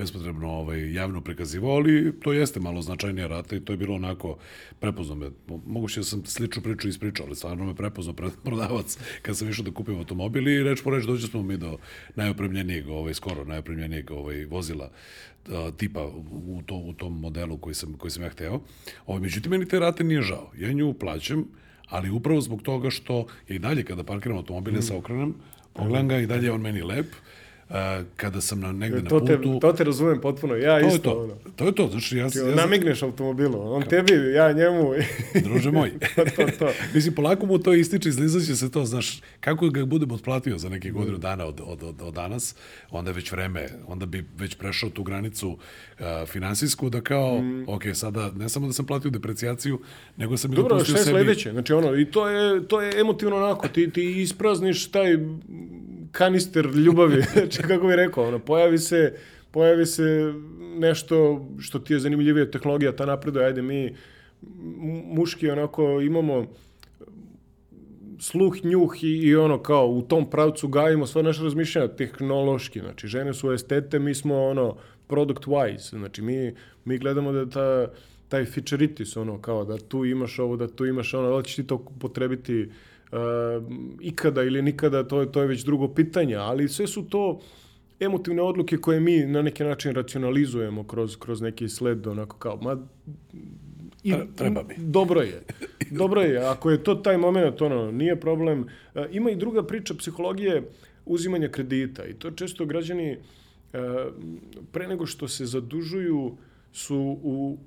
[0.00, 4.36] bespotrebno ovaj, javno prikazivao, ali to jeste malo značajnija rata i to je bilo onako,
[4.80, 5.30] prepoznao me,
[5.66, 9.70] moguće da sam sličnu priču ispričao, ali stvarno me prepoznao prodavac kad sam išao da
[9.70, 11.78] kupim automobil i reč po reč dođe smo mi do
[12.14, 14.90] najopremljenijeg, ovaj, skoro najopremljenijeg ovaj, vozila
[15.76, 18.60] tipa u, to, u tom modelu koji sam, koji sam ja hteo.
[19.06, 20.50] Ovaj, međutim, meni te rate nije žao.
[20.58, 21.44] Ja nju plaćam,
[21.88, 24.82] ali upravo zbog toga što i dalje kada parkiram automobil, mm.
[24.82, 25.34] se okrenem,
[25.72, 27.06] pogledam ga i dalje je on meni lep,
[28.16, 29.54] kada sam na negde to na putu...
[29.54, 30.96] Te, to te razumem potpuno, ja to isto.
[30.96, 31.22] Je to.
[31.22, 31.34] Ono.
[31.56, 32.24] to je to, znači ja...
[32.24, 33.88] ja namigneš automobilu, on Ka...
[33.88, 34.92] tebi, ja njemu.
[35.44, 35.90] Druže moj.
[36.16, 36.68] to, to, to.
[36.94, 40.90] Mislim, polako mu to ističe, izlizaće se to, znaš, kako ga budem otplatio za neke
[40.90, 41.20] godinu mm.
[41.20, 42.54] dana od, od, od, od danas,
[42.90, 47.64] onda je već vreme, onda bi već prešao tu granicu uh, finansijsku, da kao, mm.
[47.68, 49.80] ok, sada ne samo da sam platio deprecijaciju,
[50.16, 51.10] nego sam i Dobro, dopustio sebi...
[51.10, 51.52] Dobro, šta je sledeće?
[51.52, 55.16] Znači, ono, i to je, to je emotivno onako, ti, ti isprazniš taj
[56.12, 59.14] kanister ljubavi, znači kako bih rekao, ono, pojavi se,
[59.50, 60.34] pojavi se
[60.78, 63.94] nešto što ti je zanimljivije, tehnologija ta napreduje, ajde mi
[65.04, 66.46] muški onako imamo
[68.18, 73.08] sluh, njuh i, i ono kao u tom pravcu gajimo sva naša razmišljanja tehnološki, znači
[73.08, 76.54] žene su estete, mi smo ono product wise, znači mi,
[76.84, 77.92] mi gledamo da ta,
[78.28, 81.66] taj featureitis, ono kao da tu imaš ovo, da tu imaš ono, da ćeš ti
[81.66, 82.72] to potrebiti uh,
[84.00, 87.40] ikada ili nikada, to je, to je već drugo pitanje, ali sve su to
[88.00, 92.76] emotivne odluke koje mi na neki način racionalizujemo kroz, kroz neki sled, onako kao, ma,
[94.02, 94.74] i, treba mi.
[94.78, 95.42] Dobro je.
[95.90, 96.46] Dobro je.
[96.46, 98.60] Ako je to taj moment, ono, nije problem.
[98.60, 100.62] Uh, ima i druga priča psihologije
[101.06, 103.78] uzimanja kredita i to često građani uh,
[104.72, 106.36] pre nego što se zadužuju
[106.72, 107.58] su u,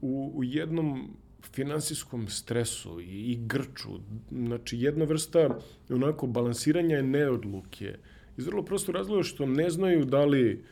[0.00, 1.10] u, u jednom
[1.42, 3.88] finansijskom stresu i, i grču.
[4.30, 5.58] Znači, jedna vrsta
[5.90, 7.98] onako balansiranja je neodluke.
[8.36, 10.64] Iz vrlo prosto razloga što ne znaju da li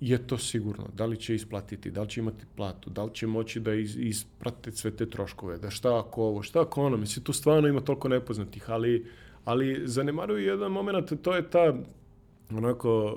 [0.00, 3.26] je to sigurno, da li će isplatiti, da li će imati platu, da li će
[3.26, 7.24] moći da iz, isprate sve te troškove, da šta ako ovo, šta ako ono, mislim,
[7.24, 9.06] tu stvarno ima toliko nepoznatih, ali,
[9.44, 11.74] ali zanemaruju jedan moment, to je ta
[12.50, 13.16] onako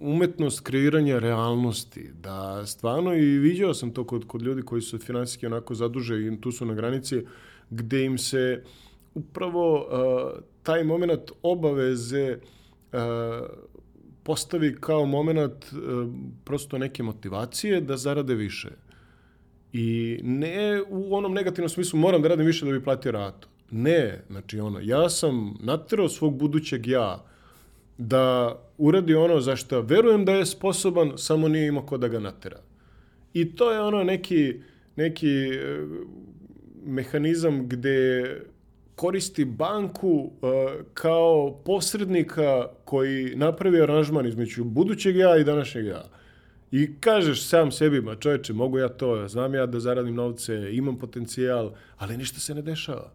[0.00, 5.46] umetnost kreiranja realnosti, da stvarno i viđao sam to kod, kod ljudi koji su finansijski
[5.46, 7.22] onako zaduže i tu su na granici,
[7.70, 8.64] gde im se
[9.14, 12.98] upravo uh, taj moment obaveze uh,
[14.22, 16.12] postavi kao moment uh,
[16.44, 18.68] prosto neke motivacije da zarade više.
[19.72, 23.48] I ne u onom negativnom smislu moram da radim više da bi platio ratu.
[23.70, 27.29] Ne, znači ono, ja sam naterao svog budućeg ja
[28.00, 32.20] da uradi ono za što verujem da je sposoban, samo nije imao ko da ga
[32.20, 32.60] natera.
[33.34, 34.60] I to je ono neki,
[34.96, 35.86] neki e,
[36.84, 38.40] mehanizam gde
[38.94, 40.50] koristi banku uh,
[40.94, 46.04] kao posrednika koji napravi aranžman između budućeg ja i današnjeg ja.
[46.70, 50.98] I kažeš sam sebi, ma čoveče, mogu ja to, znam ja da zaradim novce, imam
[50.98, 53.12] potencijal, ali ništa se ne dešava.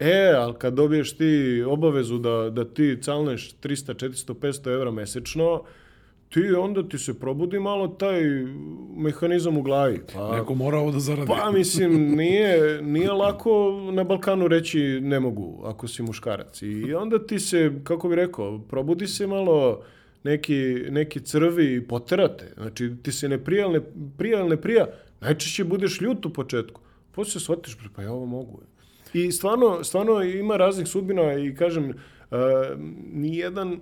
[0.00, 5.62] E, ali kad dobiješ ti obavezu da, da ti calneš 300, 400, 500 evra mesečno,
[6.28, 8.20] ti onda ti se probudi malo taj
[8.96, 10.00] mehanizam u glavi.
[10.14, 11.26] Pa, Neko mora ovo da zaradi.
[11.28, 16.62] pa mislim, nije, nije lako na Balkanu reći ne mogu ako si muškarac.
[16.62, 19.82] I onda ti se, kako bi rekao, probudi se malo
[20.24, 22.52] neki, neki crvi i poterate.
[22.56, 23.80] Znači, ti se ne prija, ne
[24.18, 24.86] prija, ne prija.
[25.20, 26.80] Najčešće budeš ljut u početku.
[27.12, 28.60] Posle shvatiš, pa ja ovo mogu.
[29.26, 32.38] I stvarno, stvarno ima raznih sudbina i kažem, uh,
[33.12, 33.80] nijedan uh,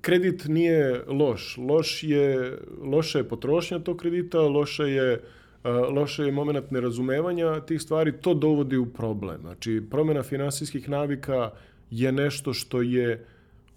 [0.00, 1.56] kredit nije loš.
[1.56, 5.20] Loš je, loša je potrošnja tog kredita, loša je uh,
[5.94, 9.40] loše je moment nerazumevanja tih stvari, to dovodi u problem.
[9.40, 11.50] Znači, promjena finansijskih navika
[11.90, 13.26] je nešto što je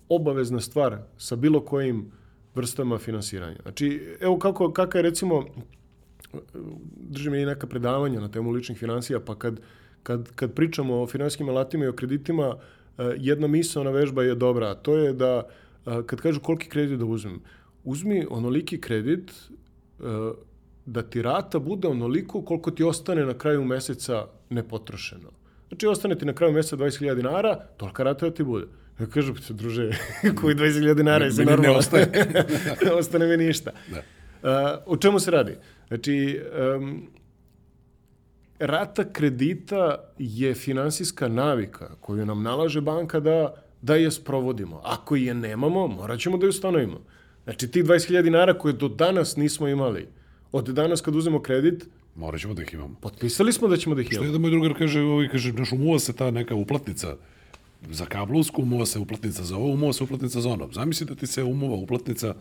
[0.09, 2.11] obavezna stvar sa bilo kojim
[2.55, 3.57] vrstama finansiranja.
[3.61, 5.45] Znači, evo kako, kaka je recimo,
[6.95, 9.61] držim i neka predavanja na temu ličnih financija, pa kad,
[10.03, 12.55] kad, kad pričamo o finansijskim alatima i o kreditima,
[12.97, 15.43] eh, jedna misalna vežba je dobra, a to je da
[15.85, 17.41] eh, kad kažu koliki kredit da uzmem,
[17.83, 20.03] uzmi onoliki kredit eh,
[20.85, 25.29] da ti rata bude onoliko koliko ti ostane na kraju meseca nepotrošeno.
[25.67, 28.65] Znači, ostane ti na kraju meseca 20.000 dinara, tolika rata da ti bude.
[28.99, 29.91] Ja kažem, pa druže,
[30.41, 31.81] koji 20.000 dinara je se Meni ne normalno.
[32.85, 33.71] ne ostane mi ništa.
[33.91, 34.01] Da.
[34.43, 35.55] Uh, o čemu se radi?
[35.87, 36.41] Znači,
[36.77, 37.07] um,
[38.61, 44.81] rata kredita je finansijska navika koju nam nalaže banka da, da je sprovodimo.
[44.83, 47.01] Ako je nemamo, morat ćemo da je ustanovimo.
[47.43, 50.07] Znači, ti 20.000 dinara koje do danas nismo imali,
[50.51, 51.85] od danas kad uzmemo kredit,
[52.15, 52.95] Morat ćemo da ih imamo.
[53.01, 54.27] potpisali smo da ćemo da ih Što imamo.
[54.27, 57.15] je da moj drugar kaže, ovaj, kaže, znaš, umuva se ta neka uplatnica
[57.89, 60.69] za kablovsku, umuva se uplatnica za ovo, umuva se uplatnica za ono.
[60.71, 62.35] Zamisli da ti se umuva uplatnica,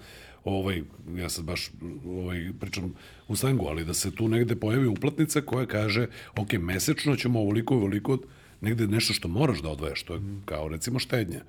[0.45, 0.83] ovaj,
[1.17, 1.71] ja sad baš
[2.07, 2.95] ovaj, pričam
[3.29, 7.75] u slangu, ali da se tu negde pojavi uplatnica koja kaže, ok, mesečno ćemo ovoliko
[7.75, 8.19] i ovoliko,
[8.61, 11.41] negde nešto što moraš da odvajaš, to je kao recimo štednja.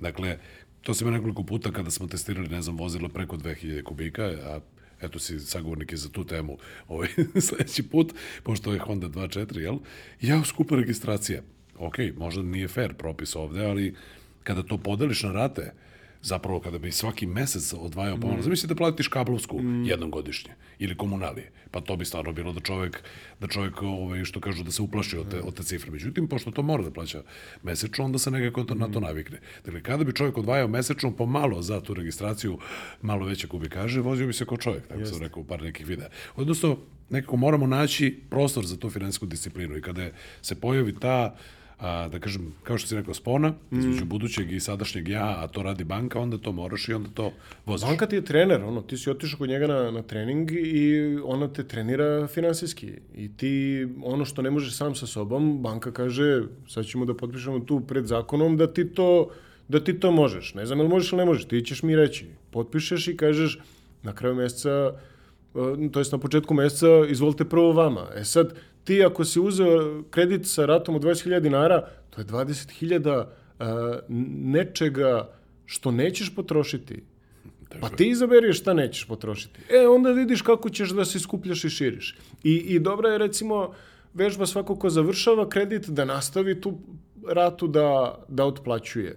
[0.00, 0.38] Dakle,
[0.82, 4.60] to se me nekoliko puta kada smo testirali, ne znam, vozila preko 2000 kubika, a
[5.00, 7.08] eto si sagovornik za tu temu ovaj,
[7.48, 9.78] sledeći put, pošto je Honda 2.4, jel?
[10.20, 11.42] Ja, skupa registracija.
[11.78, 13.94] Ok, možda nije fair propis ovde, ali
[14.42, 15.72] kada to podeliš na rate,
[16.22, 18.42] zapravo kada bi svaki mesec odvajao pomalo, mm.
[18.42, 19.84] zamisli da platiš kablovsku mm.
[19.84, 23.02] jednom godišnje ili komunalije, pa to bi stvarno bilo da čovek,
[23.40, 25.90] da čovek ovaj, što kažu da se uplaši od te, od te cifre.
[25.90, 27.22] Međutim, pošto to mora da plaća
[27.62, 29.40] mesečno, onda se nekako to, na to navikne.
[29.64, 32.58] Dakle, kada bi čovjek odvajao mesečno pomalo za tu registraciju,
[33.02, 36.08] malo veće kubikaže, vozio bi se kao čovjek, tako sam rekao u par nekih videa.
[36.36, 36.78] Odnosno,
[37.10, 40.10] nekako moramo naći prostor za tu finansijsku disciplinu i kada
[40.42, 41.36] se pojavi ta
[41.78, 45.62] a, da kažem, kao što si rekao, spona između budućeg i sadašnjeg ja, a to
[45.62, 47.32] radi banka, onda to moraš i onda to
[47.66, 47.88] voziš.
[47.88, 51.48] Banka ti je trener, ono, ti si otišao kod njega na, na trening i ona
[51.48, 52.92] te trenira finansijski.
[53.14, 57.60] I ti, ono što ne možeš sam sa sobom, banka kaže, sad ćemo da potpišemo
[57.60, 59.30] tu pred zakonom da ti to,
[59.68, 60.54] da ti to možeš.
[60.54, 62.26] Ne znam, ili možeš ili ne možeš, ti ćeš mi reći.
[62.50, 63.58] Potpišeš i kažeš,
[64.02, 64.92] na kraju meseca,
[65.54, 68.06] e, to jest na početku meseca, izvolite prvo vama.
[68.14, 68.54] E sad,
[68.86, 73.66] ti ako si uzeo kredit sa ratom od 20.000 dinara, to je 20.000 uh,
[74.54, 75.30] nečega
[75.64, 77.02] što nećeš potrošiti.
[77.80, 79.60] Pa ti izaberi šta nećeš potrošiti.
[79.70, 82.16] E, onda vidiš kako ćeš da se skupljaš i širiš.
[82.44, 83.74] I, i dobra je, recimo,
[84.14, 86.78] vežba svako ko završava kredit da nastavi tu
[87.28, 89.16] ratu da, da otplaćuje.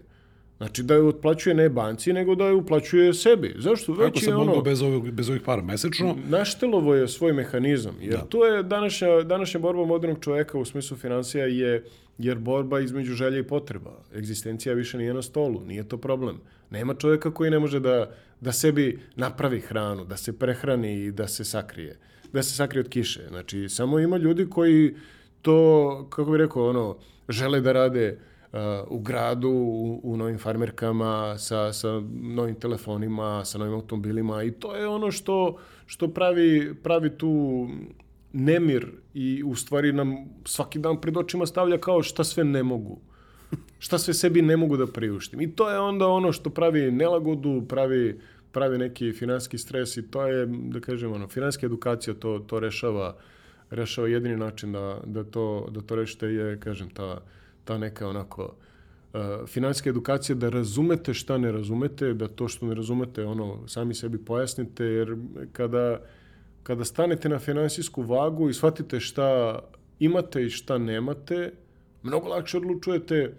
[0.59, 3.55] Znači da je otplaćuje ne banci, nego da je uplaćuje sebi.
[3.57, 3.93] Zašto?
[3.93, 6.15] Kako Već sam je mogao ono, bez, ovih, bez ovih para mesečno?
[6.29, 7.95] naštelovo je svoj mehanizam.
[8.01, 8.25] Jer da.
[8.25, 11.83] to je današnja, današnja borba modernog čoveka u smislu financija je
[12.17, 13.91] jer borba između želje i potreba.
[14.15, 16.41] Egzistencija više nije na stolu, nije to problem.
[16.69, 21.27] Nema čoveka koji ne može da, da sebi napravi hranu, da se prehrani i da
[21.27, 21.97] se sakrije.
[22.33, 23.27] Da se sakrije od kiše.
[23.29, 24.95] Znači, samo ima ljudi koji
[25.41, 26.97] to, kako bih rekao, ono,
[27.29, 28.19] žele da rade
[28.87, 34.75] u gradu, u, u novim farmerkama, sa, sa novim telefonima, sa novim automobilima i to
[34.75, 37.67] je ono što, što pravi, pravi tu
[38.33, 42.99] nemir i u stvari nam svaki dan pred očima stavlja kao šta sve ne mogu.
[43.79, 45.41] Šta sve sebi ne mogu da priuštim.
[45.41, 48.19] I to je onda ono što pravi nelagodu, pravi,
[48.51, 53.15] pravi neki finanski stres i to je, da kažem, ono, finanska edukacija to, to rešava,
[53.69, 57.21] rešava jedini način da, da, to, da to rešite je, kažem, ta,
[57.69, 62.75] ta neka onako uh, finansijska edukacija da razumete šta ne razumete, da to što ne
[62.75, 65.15] razumete ono sami sebi pojasnite jer
[65.51, 65.99] kada
[66.63, 69.59] kada stanete na finansijsku vagu i shvatite šta
[69.99, 71.51] imate i šta nemate,
[72.03, 73.33] mnogo lakše odlučujete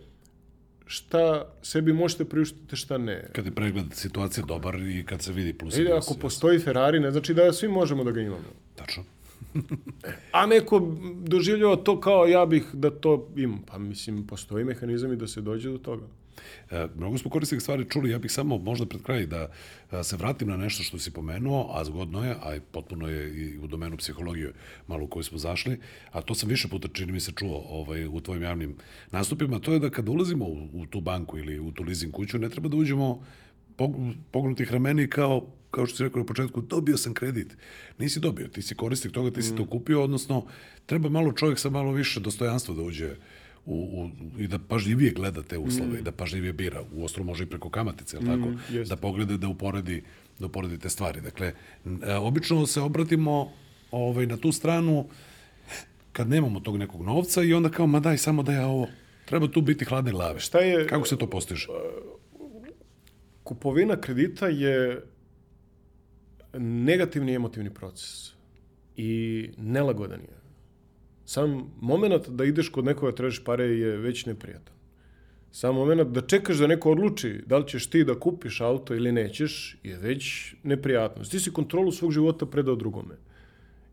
[0.87, 3.28] šta sebi možete priuštiti, šta ne.
[3.33, 6.07] Kad je pregled situacije dobar i kad se vidi plus i minus.
[6.07, 8.55] ako postoji Ferrari, ne znači da svi možemo da ga imamo.
[8.74, 9.05] Tačno.
[10.32, 13.62] A neko doživljava to kao ja bih da to imam.
[13.66, 16.07] Pa mislim, postoji mehanizam i da se dođe do toga.
[16.70, 19.51] E, mnogo smo korisnih stvari čuli, ja bih samo možda pred kraj da
[19.91, 23.59] a, se vratim na nešto što si pomenuo, a zgodno je, a potpuno je i
[23.59, 24.53] u domenu psihologije
[24.86, 25.80] malo u kojoj smo zašli,
[26.12, 28.76] a to sam više puta čini mi se čuo ovaj, u tvojim javnim
[29.11, 32.38] nastupima, to je da kada ulazimo u, u tu banku ili u tu leasing kuću,
[32.38, 33.22] ne treba da uđemo
[33.76, 37.56] pog- pognutih rameni kao kao što si rekao na početku, dobio sam kredit.
[37.98, 40.46] Nisi dobio, ti si korisnik toga, ti si to kupio, odnosno
[40.86, 43.10] treba malo čovjek sa malo više dostojanstva da uđe
[43.66, 46.82] u, u, i da pažljivije gleda te uslove i da pažljivije bira.
[46.92, 48.48] U ostru može i preko kamatice, jel tako?
[48.70, 48.94] jeste.
[48.94, 50.02] Da pogleda, da uporedi,
[50.38, 51.20] da uporedi te stvari.
[51.20, 51.52] Dakle,
[52.02, 53.52] e, obično se obratimo
[53.90, 55.06] ovaj, na tu stranu
[56.12, 58.88] kad nemamo tog nekog novca i onda kao, ma daj, samo da ja ovo,
[59.24, 60.40] treba tu biti hladne glave.
[60.40, 61.66] Šta je- Kako se to postiže?
[63.44, 65.02] Kupovina kredita je
[66.59, 68.32] negativni emotivni proces
[68.96, 70.40] i nelagodan je.
[71.24, 74.74] Sam moment da ideš kod nekoga tražiš pare je već neprijatan.
[75.53, 79.12] Sam moment da čekaš da neko odluči da li ćeš ti da kupiš auto ili
[79.12, 81.30] nećeš je već neprijatnost.
[81.30, 83.14] Ti si kontrolu svog života predao drugome.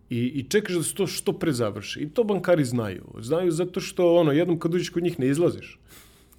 [0.10, 2.00] I, I čekaš da se to što pre završi.
[2.00, 3.04] I to bankari znaju.
[3.20, 5.80] Znaju zato što ono, jednom kad uđeš kod njih ne izlaziš.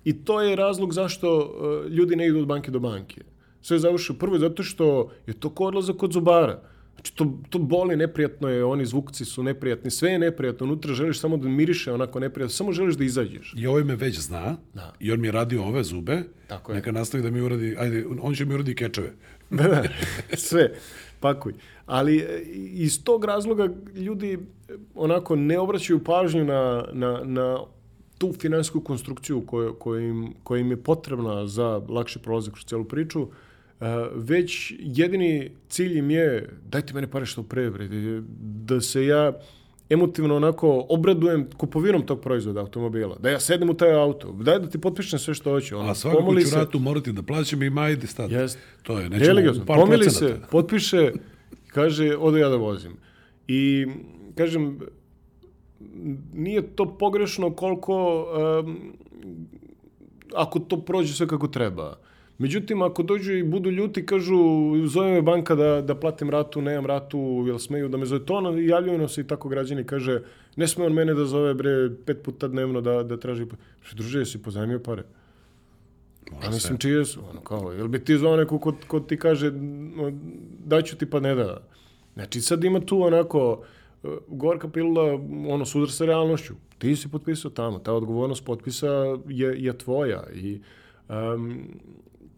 [0.04, 3.22] I to je razlog zašto uh, ljudi ne idu od banke do banke.
[3.62, 6.62] Sve završi prvo zato što je to ko odlazak kod zubara.
[6.98, 11.20] Znači, to, to boli, neprijatno je, oni zvukci su neprijatni, sve je neprijatno, unutra želiš
[11.20, 13.54] samo da miriše onako neprijatno, samo želiš da izađeš.
[13.56, 14.92] I ovaj me već zna Da.
[15.00, 16.76] i on mi je radio ove zube, Tako je.
[16.76, 19.12] neka nastavi da mi uradi, ajde, on će mi uradi kečeve.
[19.50, 19.82] da, da,
[20.36, 20.72] sve,
[21.20, 21.54] pakuj.
[21.86, 22.42] Ali e,
[22.72, 24.38] iz tog razloga ljudi e,
[24.94, 27.58] onako ne obraćaju pažnju na, na, na
[28.18, 32.84] tu finansijsku konstrukciju koju, koja, im, koja im je potrebna za lakši prolazak kroz celu
[32.84, 33.47] priču, e,
[34.14, 37.88] već jedini cilj im je dajte mene pare što pre, bre,
[38.40, 39.32] da se ja
[39.90, 43.16] emotivno onako obradujem kupovinom tog proizvoda automobila.
[43.16, 45.78] Da ja sedem u taj auto, daj da ti potpišem sve što hoću.
[45.78, 48.34] Ono, A svakako ću se- ratu morati da plaćam i majde stati.
[48.34, 48.58] Jest.
[48.82, 50.36] To je, nećemo par Pomili procenata.
[50.36, 51.12] se, potpiše,
[51.66, 52.92] kaže, ode ja da vozim.
[53.48, 53.86] I,
[54.34, 54.78] kažem,
[56.34, 58.26] nije to pogrešno koliko,
[58.60, 58.92] um,
[60.34, 61.96] ako to prođe sve kako treba.
[62.38, 64.36] Međutim, ako dođu i budu ljuti, kažu,
[64.86, 68.34] zove me banka da, da platim ratu, nemam ratu, jel smeju da me zove to,
[68.34, 70.22] ono, javljaju nam se i tako građani, kaže,
[70.56, 73.46] ne sme on mene da zove, bre, pet puta dnevno da, da traži.
[73.82, 75.02] Što, druže, jesi pozajmio pare?
[76.46, 77.20] A mislim, čije su?
[77.30, 79.52] Ono, kao, jel bi ti zvao neko ko, ko ti kaže
[80.64, 81.60] daću ti pa ne da?
[82.14, 83.62] Znači, sad ima tu onako
[84.02, 86.54] uh, gorka pilula, ono, sudar sa realnošću.
[86.78, 88.86] Ti si potpisao tamo, ta odgovornost potpisa
[89.28, 90.60] je, je tvoja i
[91.08, 91.68] um,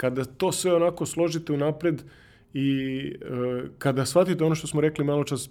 [0.01, 2.03] kada to sve onako složite unapred
[2.55, 2.71] i
[3.15, 5.51] uh, kada shvatite ono što smo rekli malo čas,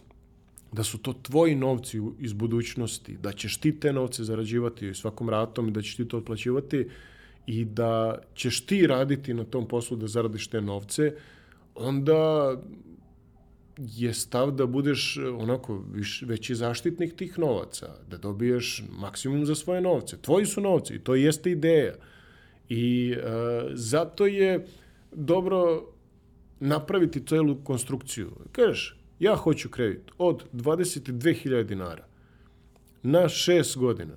[0.71, 5.67] da su to tvoji novci iz budućnosti, da ćeš ti te novce zarađivati svakom ratom
[5.67, 6.87] i da ćeš ti to otplaćivati
[7.47, 11.13] i da ćeš ti raditi na tom poslu da zaradiš te novce,
[11.75, 12.53] onda
[13.77, 19.55] je stav da budeš e, onako viš, veći zaštitnik tih novaca, da dobiješ maksimum za
[19.55, 20.17] svoje novce.
[20.21, 21.93] Tvoji su novci i to jeste ideja.
[22.69, 23.21] I e,
[23.73, 24.65] zato je
[25.11, 25.85] dobro
[26.59, 28.31] napraviti celu konstrukciju.
[28.51, 32.05] Kažeš, ja hoću kredit od 22.000 dinara
[33.03, 34.13] na 6 godina.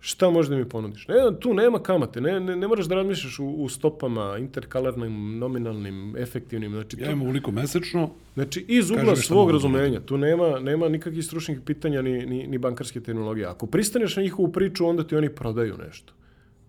[0.00, 1.08] Šta možeš da mi ponudiš?
[1.08, 6.16] Ne, tu nema kamate, ne, ne, ne moraš da razmišljaš u, u stopama, interkalarnim, nominalnim,
[6.16, 6.72] efektivnim.
[6.72, 11.60] Znači, Ja imam uliko mesečno, Znači, iz ugla svog razumenja, tu nema, nema nikakvih stručnih
[11.66, 13.46] pitanja ni, ni, ni bankarske tehnologije.
[13.46, 16.12] Ako pristaneš na njihovu priču, onda ti oni prodaju nešto.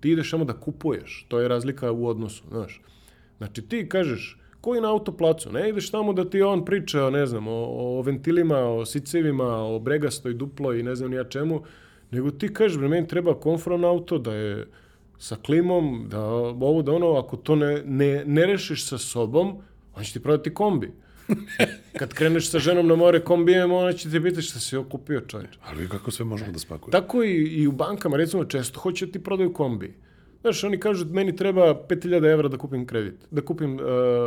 [0.03, 1.25] Ti ideš samo da kupuješ.
[1.27, 2.81] To je razlika u odnosu, znaš.
[3.37, 7.47] Znači, ti kažeš, koji na autoplacu, ne ideš tamo da ti on priča, ne znam,
[7.47, 7.65] o,
[7.97, 11.61] o ventilima, o sicevima, o bregastoj duploj i ne znam ja čemu,
[12.11, 14.67] nego ti kažeš, bre, meni treba konfron auto, da je
[15.17, 19.61] sa klimom, da ovo, da ono, ako to ne, ne, ne rešiš sa sobom,
[19.95, 20.91] on će ti prodati kombi.
[21.99, 25.49] Kad kreneš sa ženom na more kombijem, ona će te pitati šta si okupio čovječ.
[25.63, 26.91] ali kako sve možemo da spakujemo.
[26.93, 29.93] Tako i, i u bankama, recimo, često hoće ti prodaju kombi.
[30.41, 33.81] Znaš, oni kažu, meni treba 5000 evra da kupim kredit, da kupim uh,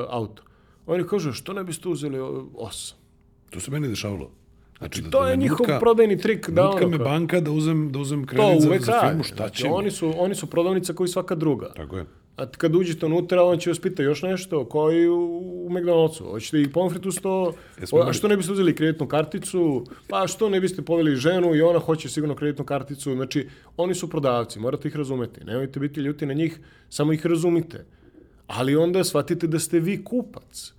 [0.09, 0.43] auto.
[0.87, 2.93] Oni kažu, što ne biste uzeli 8?
[3.51, 4.31] To se meni dešavalo.
[4.79, 6.51] Znači, da, To da je njihov nutka- prodajni trik.
[6.51, 9.09] Da, nutka ono, me banka da uzem, da uzem to kredit za, uvek za rade.
[9.09, 11.73] firmu, šta Znači, će oni su, oni su prodavnica koji svaka druga.
[11.73, 12.05] Tako je.
[12.37, 16.31] A kad uđete unutra, on će vas pita još nešto, kao i u, u McDonald'su.
[16.31, 17.55] Hoćete i pomfrit uz to,
[17.93, 21.63] o, a što ne biste uzeli kreditnu karticu, pa što ne biste poveli ženu i
[21.63, 23.15] ona hoće sigurno kreditnu karticu.
[23.15, 25.45] Znači, oni su prodavci, morate ih razumeti.
[25.45, 26.59] Nemojte biti ljuti na njih,
[26.89, 27.85] samo ih razumite.
[28.47, 30.73] Ali onda shvatite da ste vi kupac.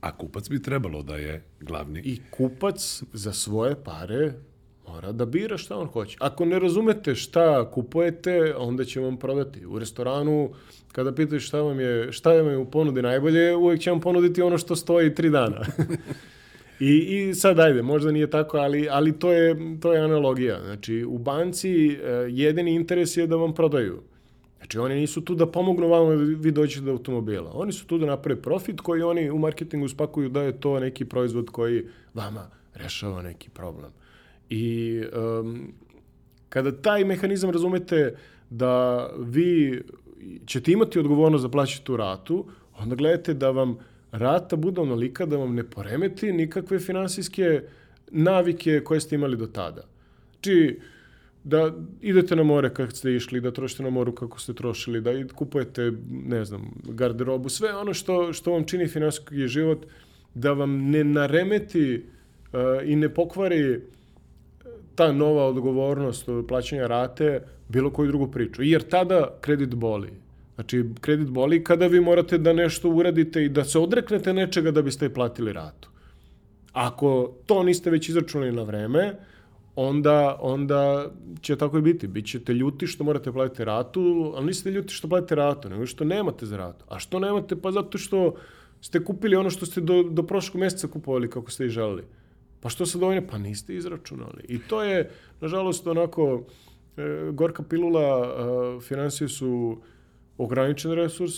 [0.00, 2.00] A kupac bi trebalo da je glavni.
[2.04, 4.32] I kupac za svoje pare
[4.92, 6.16] mora da bira šta on hoće.
[6.20, 9.66] Ako ne razumete šta kupujete, onda će vam prodati.
[9.66, 10.50] U restoranu,
[10.92, 14.42] kada pitate šta vam je, šta vam je u ponudi najbolje, uvek će vam ponuditi
[14.42, 15.64] ono što stoji tri dana.
[16.80, 20.60] I, I sad ajde, možda nije tako, ali, ali to, je, to je analogija.
[20.64, 24.02] Znači, u banci uh, jedini interes je da vam prodaju.
[24.56, 27.50] Znači, oni nisu tu da pomognu vama da vi dođete do automobila.
[27.54, 31.04] Oni su tu da naprave profit koji oni u marketingu spakuju da je to neki
[31.04, 33.90] proizvod koji vama rešava neki problem.
[34.52, 35.72] I um,
[36.48, 38.16] kada taj mehanizam razumete
[38.50, 39.82] da vi
[40.46, 42.44] ćete imati odgovornost da plaćate tu ratu,
[42.78, 43.78] onda gledajte da vam
[44.10, 47.62] rata bude onolika da vam ne poremeti nikakve finansijske
[48.10, 49.86] navike koje ste imali do tada.
[50.32, 50.80] Znači,
[51.44, 55.10] da idete na more kako ste išli, da trošite na moru kako ste trošili, da
[55.34, 59.86] kupujete, ne znam, garderobu, sve ono što, što vam čini finansijski život,
[60.34, 62.02] da vam ne naremeti
[62.52, 63.80] uh, i ne pokvari
[65.02, 68.62] ta nova odgovornost od plaćanja rate bilo koju drugu priču.
[68.62, 70.10] Jer tada kredit boli.
[70.54, 74.82] Znači, kredit boli kada vi morate da nešto uradite i da se odreknete nečega da
[74.82, 75.88] biste platili ratu.
[76.72, 79.14] Ako to niste već izračunali na vreme,
[79.76, 82.06] onda, onda će tako i biti.
[82.06, 86.46] Bićete ljuti što morate platiti ratu, ali niste ljuti što platite ratu, nego što nemate
[86.46, 86.84] za ratu.
[86.88, 87.56] A što nemate?
[87.56, 88.34] Pa zato što
[88.80, 92.04] ste kupili ono što ste do, do prošlog meseca kupovali kako ste i želeli.
[92.62, 93.26] Pa što se dovoljne?
[93.26, 94.44] Pa niste izračunali.
[94.48, 95.10] I to je,
[95.40, 96.44] nažalost, onako,
[96.96, 99.80] e, gorka pilula, e, financije su
[100.38, 101.34] ograničen resurs,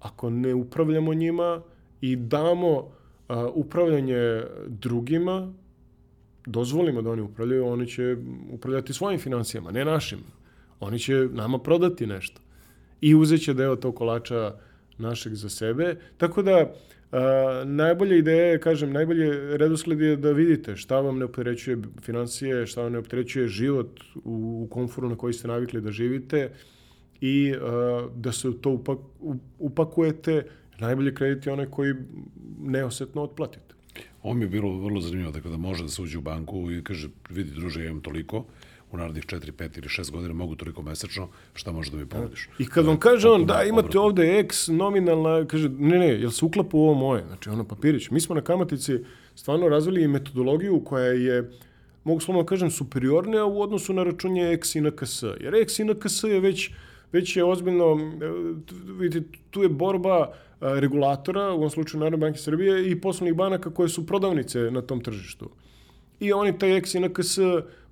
[0.00, 1.62] ako ne upravljamo njima
[2.00, 2.92] i damo
[3.28, 5.52] a, upravljanje drugima,
[6.46, 8.16] dozvolimo da oni upravljaju, oni će
[8.50, 10.18] upravljati svojim financijama, ne našim.
[10.80, 12.40] Oni će nama prodati nešto.
[13.00, 14.54] I uzet će deo tog kolača
[14.98, 15.96] našeg za sebe.
[16.16, 16.72] Tako da,
[17.64, 22.82] najbolja ideja je, kažem, najbolje redosled je da vidite šta vam ne opterećuje financije, šta
[22.82, 26.50] vam ne opterećuje život u, u komforu na koji ste navikli da živite,
[27.20, 28.98] i uh, da se to upak,
[29.58, 30.46] upakujete,
[30.78, 31.94] najbolji kredit je onaj koji
[32.60, 33.74] neosetno otplatite.
[34.22, 36.84] Ovo mi je bilo vrlo zanimljivo, tako da može da se uđe u banku i
[36.84, 38.44] kaže, vidi druže, imam toliko,
[38.92, 42.48] u narednih 4, 5 ili 6 godina mogu toliko mesečno, šta može da mi ponudiš?
[42.58, 46.44] I kad vam kaže on, da, imate ovde X nominalna, kaže, ne, ne, jel se
[46.44, 47.24] uklapa u ovo moje?
[47.26, 48.10] Znači, ono, papirić.
[48.10, 48.98] Mi smo na kamatici
[49.34, 51.50] stvarno razvili metodologiju koja je,
[52.04, 55.22] mogu slobodno da kažem, superiornija u odnosu na računje X i NKS.
[55.40, 56.70] Jer X i NKS je već
[57.12, 57.98] već je ozbiljno,
[58.98, 63.88] vidite, tu je borba regulatora, u ovom slučaju Narodne banke Srbije, i poslovnih banaka koje
[63.88, 65.50] su prodavnice na tom tržištu.
[66.20, 67.38] I oni taj X i NKS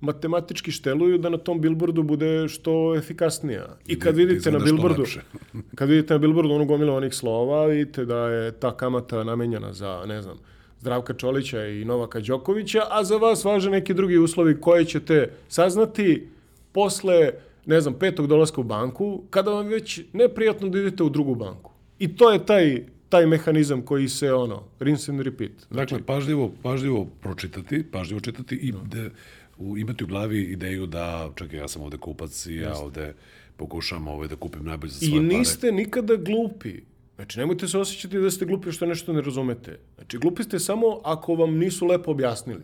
[0.01, 3.77] matematički šteluju da na tom billboardu bude što efikasnija.
[3.87, 5.05] I kad vidite na billboardu,
[5.77, 10.03] kad vidite na billboardu onu gomilu onih slova, vidite da je ta kamata namenjena za,
[10.05, 10.37] ne znam,
[10.79, 16.27] Zdravka Čolića i Novaka Đokovića, a za vas važe neki drugi uslovi koje ćete saznati
[16.71, 17.31] posle
[17.65, 21.71] ne znam, petog dolaska u banku, kada vam već neprijatno da idete u drugu banku.
[21.99, 25.51] I to je taj taj mehanizam koji se ono rinse and repeat.
[25.71, 29.09] Znači, dakle pažljivo pažljivo pročitati, pažljivo čitati i da
[29.57, 33.13] u, imati u glavi ideju da čekaj ja sam ovde kupac i ja ovde
[33.57, 35.35] pokušam ovaj da kupim najbolje za svoje pare.
[35.35, 35.71] I niste pare.
[35.71, 36.81] nikada glupi.
[37.15, 39.79] Znači, nemojte se osjećati da ste glupi što nešto ne razumete.
[39.95, 42.63] Znači, glupi ste samo ako vam nisu lepo objasnili.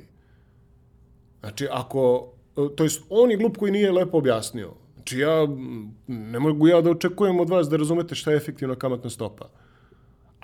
[1.40, 2.32] Znači, ako,
[2.76, 4.74] to jest, on je glup koji nije lepo objasnio.
[4.96, 5.48] Znači ja,
[6.08, 9.50] ne mogu ja da očekujem od vas da razumete šta je efektivna kamatna stopa.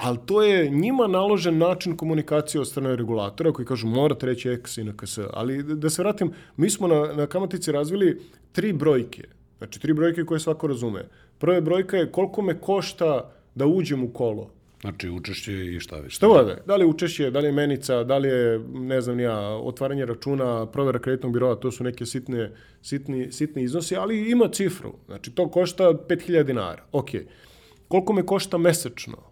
[0.02, 4.78] Ali to je njima naložen način komunikacije od strane regulatora koji kažu morate reći X
[4.78, 5.20] i NKS.
[5.34, 8.22] Ali da se vratim, mi smo na, na kamatici razvili
[8.52, 9.24] tri brojke.
[9.58, 11.04] Znači tri brojke koje svako razume.
[11.38, 14.50] Prva brojka je koliko me košta da uđem u kolo.
[14.82, 16.14] Znači učešće i šta već.
[16.14, 16.58] Šta vode?
[16.66, 20.66] Da li učešće, da li je menica, da li je, ne znam ja, otvaranje računa,
[20.66, 24.94] provera kreditnog biroa, to su neke sitne, sitni, sitni iznosi, ali ima cifru.
[25.06, 26.84] Znači to košta 5000 dinara.
[26.92, 27.10] Ok.
[27.88, 29.31] Koliko me košta mesečno?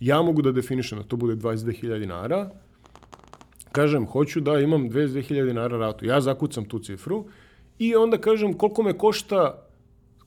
[0.00, 2.50] Ja mogu da definišem da to bude 22.000 dinara.
[3.72, 6.06] Kažem, hoću da imam 22.000 dinara ratu.
[6.06, 7.24] Ja zakucam tu cifru
[7.78, 9.68] i onda kažem koliko me košta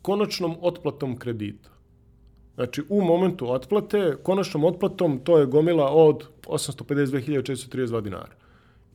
[0.02, 1.70] konačnom otplatom kredita.
[2.56, 8.36] Znači, u momentu otplate, konačnom otplatom, to je gomila od 852.432 dinara.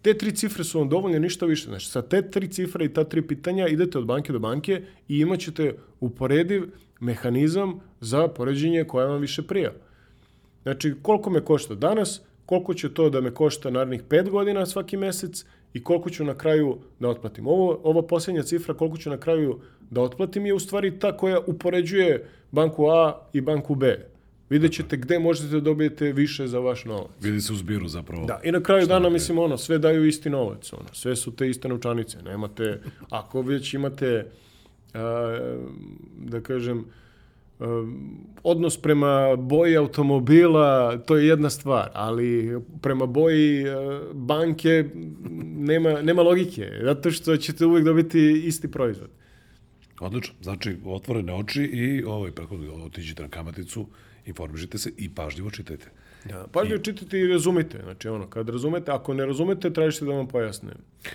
[0.02, 1.68] Te tri cifre su vam dovoljne, ništa više.
[1.68, 5.18] Znači, sa te tri cifre i ta tri pitanja idete od banke do banke i
[5.18, 6.64] imat ćete uporediv
[7.00, 9.72] mehanizam za poređenje koja vam više prija.
[10.66, 14.96] Znači, koliko me košta danas, koliko će to da me košta narednih 5 godina svaki
[14.96, 17.46] mesec i koliko ću na kraju da otplatim.
[17.46, 19.60] Ovo, ova posljednja cifra, koliko ću na kraju
[19.90, 24.06] da otplatim, je u stvari ta koja upoređuje banku A i banku B.
[24.50, 27.10] Vidjet ćete gde možete da dobijete više za vaš novac.
[27.20, 28.26] Vidi se u zbiru zapravo.
[28.26, 31.48] Da, i na kraju dana, mislim, ono, sve daju isti novac, ono, sve su te
[31.48, 32.80] iste novčanice, nemate,
[33.10, 34.26] ako već imate,
[34.94, 35.38] a,
[36.18, 36.84] da kažem,
[38.42, 44.84] odnos prema boji automobila, to je jedna stvar, ali prema boji a, banke
[45.56, 49.10] nema, nema logike, zato što ćete uvek dobiti isti proizvod.
[50.00, 50.34] Odlično.
[50.42, 53.86] Znači, otvorene oči i ovaj, preko, otiđite na kamaticu,
[54.26, 55.90] informišite se i pažljivo čitajte.
[56.28, 57.80] Da, pažljivo čitajte i razumite.
[57.82, 60.72] Znači, ono, kad razumete, ako ne razumete, tražite da vam pojasne.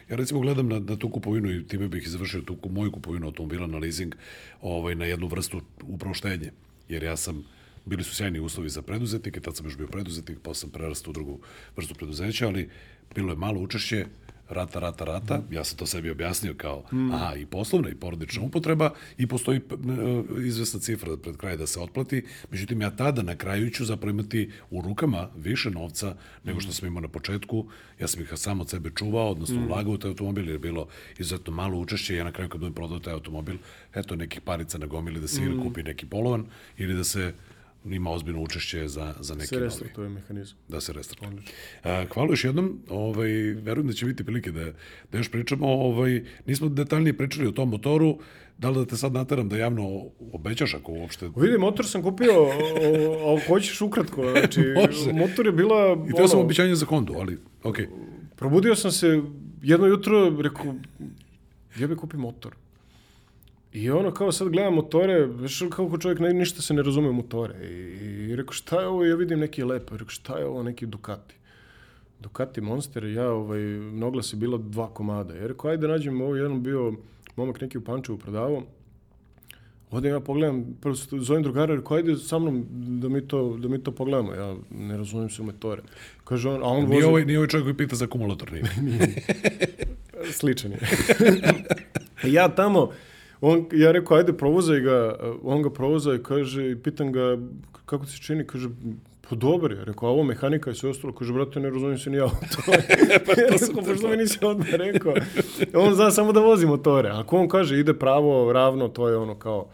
[0.09, 3.67] Ja recimo gledam na, na tu kupovinu i time bih završio tu moju kupovinu automobila
[3.67, 4.15] na leasing
[4.61, 6.51] ovaj, na jednu vrstu upravo štednje.
[6.89, 7.43] Jer ja sam,
[7.85, 11.13] bili su sjajni uslovi za preduzetnike, tad sam još bio preduzetnik, posle sam prerastao u
[11.13, 11.39] drugu
[11.75, 12.69] vrstu preduzeća, ali
[13.15, 14.05] bilo je malo učešće,
[14.52, 15.53] rata, rata, rata, mm.
[15.53, 17.11] ja sam to sebi objasnio kao, mm.
[17.11, 21.80] aha, i poslovna i porodična upotreba i postoji uh, izvesna cifra pred kraj da se
[21.80, 26.72] otplati, međutim ja tada na kraju ću zapravo imati u rukama više novca nego što
[26.72, 27.65] sam imao na početku,
[27.99, 29.68] ja sam ih sam od sebe čuvao, odnosno mm.
[29.68, 30.88] ulagao u taj automobil jer je bilo
[31.18, 33.56] izuzetno malo učešće ja na kraju kad budem prodao taj automobil,
[33.94, 35.44] eto nekih parica na gomili da se mm.
[35.44, 36.45] ili kupi neki polovan
[36.78, 37.34] ili da se
[37.86, 39.72] ima ozbiljno učešće za, za neki novi.
[39.72, 40.58] Se to je mehanizam.
[40.68, 41.32] Da se restartuje.
[42.14, 44.66] Hvala još jednom, ovaj, verujem da će biti prilike da,
[45.12, 45.68] da još pričamo.
[45.68, 48.18] Ovaj, nismo detaljnije pričali o tom motoru,
[48.58, 50.03] da li da te sad nateram da javno
[50.34, 51.30] obećaš ako uopšte...
[51.36, 52.32] Vidi, motor sam kupio,
[53.38, 54.62] ako hoćeš ukratko, znači,
[55.22, 56.06] motor je bila...
[56.10, 57.86] I teo sam obećanje za Hondu, ali, okej.
[57.86, 57.90] Okay.
[58.36, 59.22] Probudio sam se
[59.62, 60.76] jedno jutro, rekao,
[61.80, 62.56] ja bih kupio motor.
[63.73, 67.14] I ono, kao sad gledam motore, znaš kako čovjek ne, ništa se ne razume u
[67.14, 67.68] motore.
[67.68, 67.73] I,
[68.30, 69.06] i rekao, šta je ovo?
[69.06, 69.98] Ja vidim neki lepo.
[69.98, 70.64] Rekao, šta je ovo?
[70.64, 71.35] Neki Ducati.
[72.19, 73.61] Ducati Monster, ja, ovaj,
[73.93, 75.35] nogla se bila dva komada.
[75.35, 76.93] Ja rekao, ajde nađem ovo, jedan bio
[77.35, 78.64] momak neki u Pančevu prodavao.
[79.91, 82.65] Ovdje ja pogledam, prvo zovem drugara, rekao, ajde sa mnom
[82.99, 84.34] da mi to, da mi to pogledamo.
[84.34, 85.81] Ja ne razumijem se u motore.
[86.23, 86.93] Kaže on, a on vozi...
[86.93, 88.64] Nije ovaj, nije ovaj čovjek koji pita za akumulator, nije.
[88.81, 89.23] nije.
[90.39, 90.80] Sličan je.
[92.38, 92.91] ja tamo,
[93.41, 97.38] on, ja rekao, ajde, provozaj ga, on ga provozaj, kaže, i pitan ga,
[97.85, 98.69] kako ti se čini, kaže,
[99.30, 102.09] pa dobro je, rekao, a ovo mehanika i sve ostalo, kaže, brate, ne razumijem se
[102.09, 102.61] ni ja to.
[103.26, 105.13] pa to rekao, pošto mi nisi odmah rekao.
[105.84, 107.09] On zna samo da vozi motore.
[107.09, 109.68] Ako on kaže, ide pravo, ravno, to je ono kao,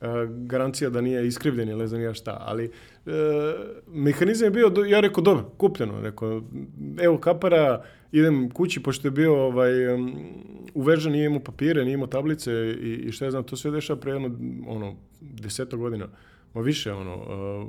[0.00, 2.70] uh, garancija da nije iskrivljen ili znam ja šta, ali
[3.06, 3.12] uh,
[3.88, 6.42] mehanizam je bio, ja rekao, dobro, kupljeno, rekao,
[7.00, 7.82] evo kapara,
[8.12, 10.14] idem kući, pošto je bio ovaj, um,
[10.74, 14.00] uvežen, nije imao papire, nije imao tablice i, i šta je znam, to sve dešava
[14.00, 14.30] pre jedno,
[14.66, 16.08] ono, deseto godina,
[16.54, 17.68] ma više, ono, uh,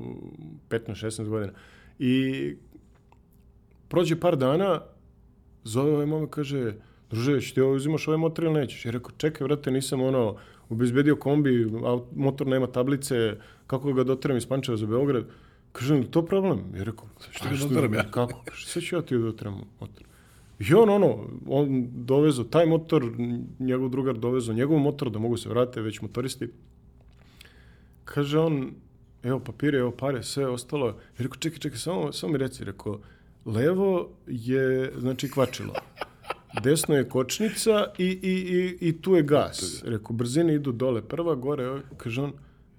[0.70, 1.54] 15-16 godina.
[2.00, 2.56] I
[3.88, 4.82] prođe par dana,
[5.64, 6.74] zove ovaj momak, kaže,
[7.10, 8.86] druže, ti ovo uzimaš ovaj motor ili nećeš?
[8.86, 10.36] Ja rekao, čekaj, vrate, nisam ono,
[10.70, 11.72] obezbedio kombi,
[12.16, 13.38] motor nema tablice,
[13.68, 15.26] kako ga doteram iz Pančeva za Beograd?
[15.72, 16.60] Kaže, to problem?
[16.76, 18.12] Ja rekao, što ga doteram ja?
[18.12, 18.44] Kako?
[18.56, 20.07] Sve ću ja ti doteram motor.
[20.60, 23.12] I on, ono, on dovezo taj motor,
[23.60, 26.50] njegov drugar dovezo njegov motor, da mogu se vrate već motoristi.
[28.06, 28.72] Kaže on,
[29.24, 30.90] evo papire, evo pare, sve ostalo.
[31.20, 33.00] I rekao, čekaj, čekaj, samo, samo mi reci, rekao,
[33.46, 35.74] levo je, znači, kvačilo.
[36.64, 39.84] Desno je kočnica i, i, i, i tu je gas.
[39.86, 41.02] Rekao, brzine idu dole.
[41.02, 42.34] Prva gore, kaže on,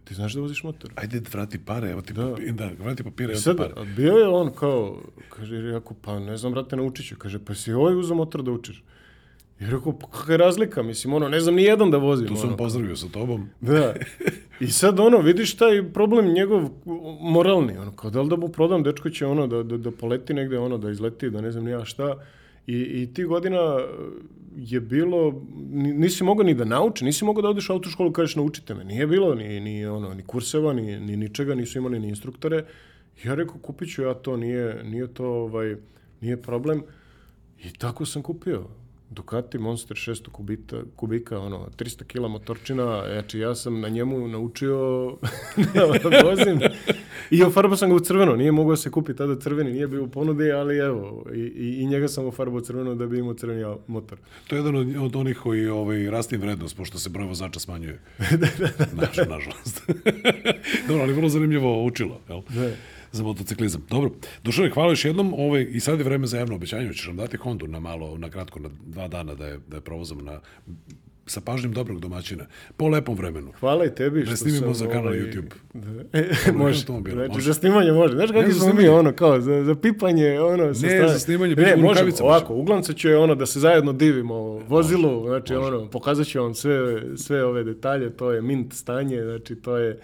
[0.08, 0.90] Ti znaš da voziš motor?
[0.94, 2.30] Ajde vrati pare, evo ti da.
[2.30, 3.86] papir, da, vrati papire, evo ti pare.
[3.96, 7.16] Bio je on kao, kaže, rekao, pa ne znam, brate, naučit ću.
[7.18, 8.82] Kaže, pa si ovaj uzao motor da učiš.
[9.60, 12.28] I rekao, pa kakva je razlika, mislim, ono, ne znam ni jedan da vozim.
[12.28, 12.56] Tu sam ono.
[12.56, 13.48] pozdravio sa tobom.
[13.60, 13.94] Da.
[14.60, 16.70] I sad, ono, vidiš taj problem njegov
[17.20, 20.34] moralni, ono, kao da li da mu prodam, dečko će, ono, da, da, da poleti
[20.34, 22.14] negde, ono, da izleti, da ne znam ni ja šta.
[22.68, 23.78] I, I ti godina
[24.56, 25.42] je bilo,
[25.72, 28.84] nisi mogao ni da nauči, nisi mogao da odeš u autoškolu kažeš naučite me.
[28.84, 32.64] Nije bilo ni, ni, ono, ni kurseva, ni, ni ničega, nisu imali ni instruktore.
[33.24, 35.76] Ja rekao, kupit ću ja to, nije, nije to, ovaj,
[36.20, 36.82] nije problem.
[37.64, 38.64] I tako sam kupio.
[39.10, 44.76] Ducati Monster 600 kubita, kubika, ono, 300 kila motorčina, znači ja sam na njemu naučio
[46.10, 46.60] da vozim.
[47.30, 50.08] I ofarbao sam ga u crveno, nije mogao se kupiti tada crveni, nije bio u
[50.08, 54.18] ponudi, ali evo, i, i, i njega sam ofarbao crveno da bi imao crveni motor.
[54.46, 58.00] To je jedan od, od onih koji ovaj, rasti vrednost, pošto se broj vozača smanjuje.
[58.30, 59.06] da, da, da.
[59.06, 59.82] Naš, nažalost.
[60.88, 62.40] Dobro, ali vrlo zanimljivo učilo, jel?
[62.48, 62.70] Da
[63.12, 63.86] za motociklizam.
[63.90, 64.10] Dobro,
[64.44, 65.34] Dušane, hvala još jednom.
[65.34, 66.92] Ovaj, I sad je vreme za javno obećanje.
[66.92, 69.80] Ćeš nam dati Hondu na malo, na kratko, na dva dana da je, da je
[69.80, 70.40] provozamo na
[71.30, 73.52] sa pažnjom dobrog domaćina, po lepom vremenu.
[73.60, 75.18] Hvala i tebi što da snimimo za kanal ovaj...
[75.18, 75.52] YouTube.
[75.74, 76.18] Da.
[76.18, 77.46] E, može, znači, može.
[77.46, 78.14] za snimanje može.
[78.14, 81.12] Znaš kako smo mi, ono, kao, za, za pipanje, ono, sa Ne, strane.
[81.12, 84.34] za snimanje, ne, može, ovako, uglavnom će ono, da se zajedno divimo
[84.68, 85.76] vozilu, znači, može.
[85.76, 90.00] ono, pokazat ću vam sve, sve ove detalje, to je mint stanje, znači, to je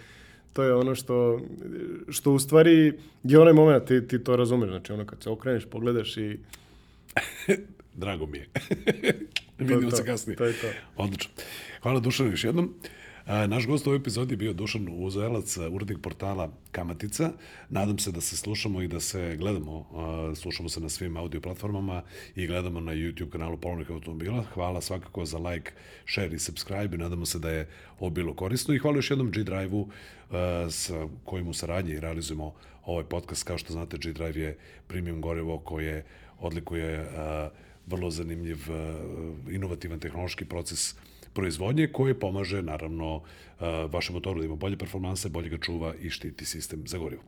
[0.55, 1.41] to je ono što,
[2.09, 5.65] što u stvari je onaj moment, ti, ti to razumeš, znači ono kad se okreneš,
[5.65, 6.39] pogledaš i
[7.95, 8.49] Drago mi je.
[9.59, 10.37] Vidimo se kasnije.
[10.37, 10.67] to je to.
[10.97, 11.31] Odlično.
[11.83, 12.75] Hvala Dušanu još jednom.
[13.27, 17.33] Naš gost u ovoj epizodi je bio Dušan Uzelac, urednik portala Kamatica.
[17.69, 19.87] Nadam se da se slušamo i da se gledamo.
[20.37, 22.03] Slušamo se na svim audio platformama
[22.37, 24.45] i gledamo na YouTube kanalu Polovnih automobila.
[24.55, 25.73] Hvala svakako za like,
[26.07, 27.69] share i subscribe nadamo se da je
[28.01, 28.75] ovo bilo korisno.
[28.75, 29.89] I hvala još jednom G-Drive-u
[30.71, 32.55] sa kojim u saradnji realizujemo
[32.85, 33.45] ovaj podcast.
[33.45, 36.05] Kao što znate, G-Drive je premium gorivo koje
[36.41, 37.51] odlikuje a,
[37.87, 38.59] vrlo zanimljiv,
[39.51, 40.95] inovativan tehnološki proces
[41.33, 43.23] proizvodnje koji pomaže naravno
[43.91, 47.23] vašem motoru da ima bolje performanse, bolje ga čuva i štiti sistem za gorivo.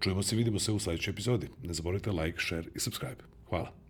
[0.00, 1.48] Čujemo se vidimo se u sledećoj epizodi.
[1.62, 3.22] Ne zaboravite like, share i subscribe.
[3.48, 3.87] Hvala.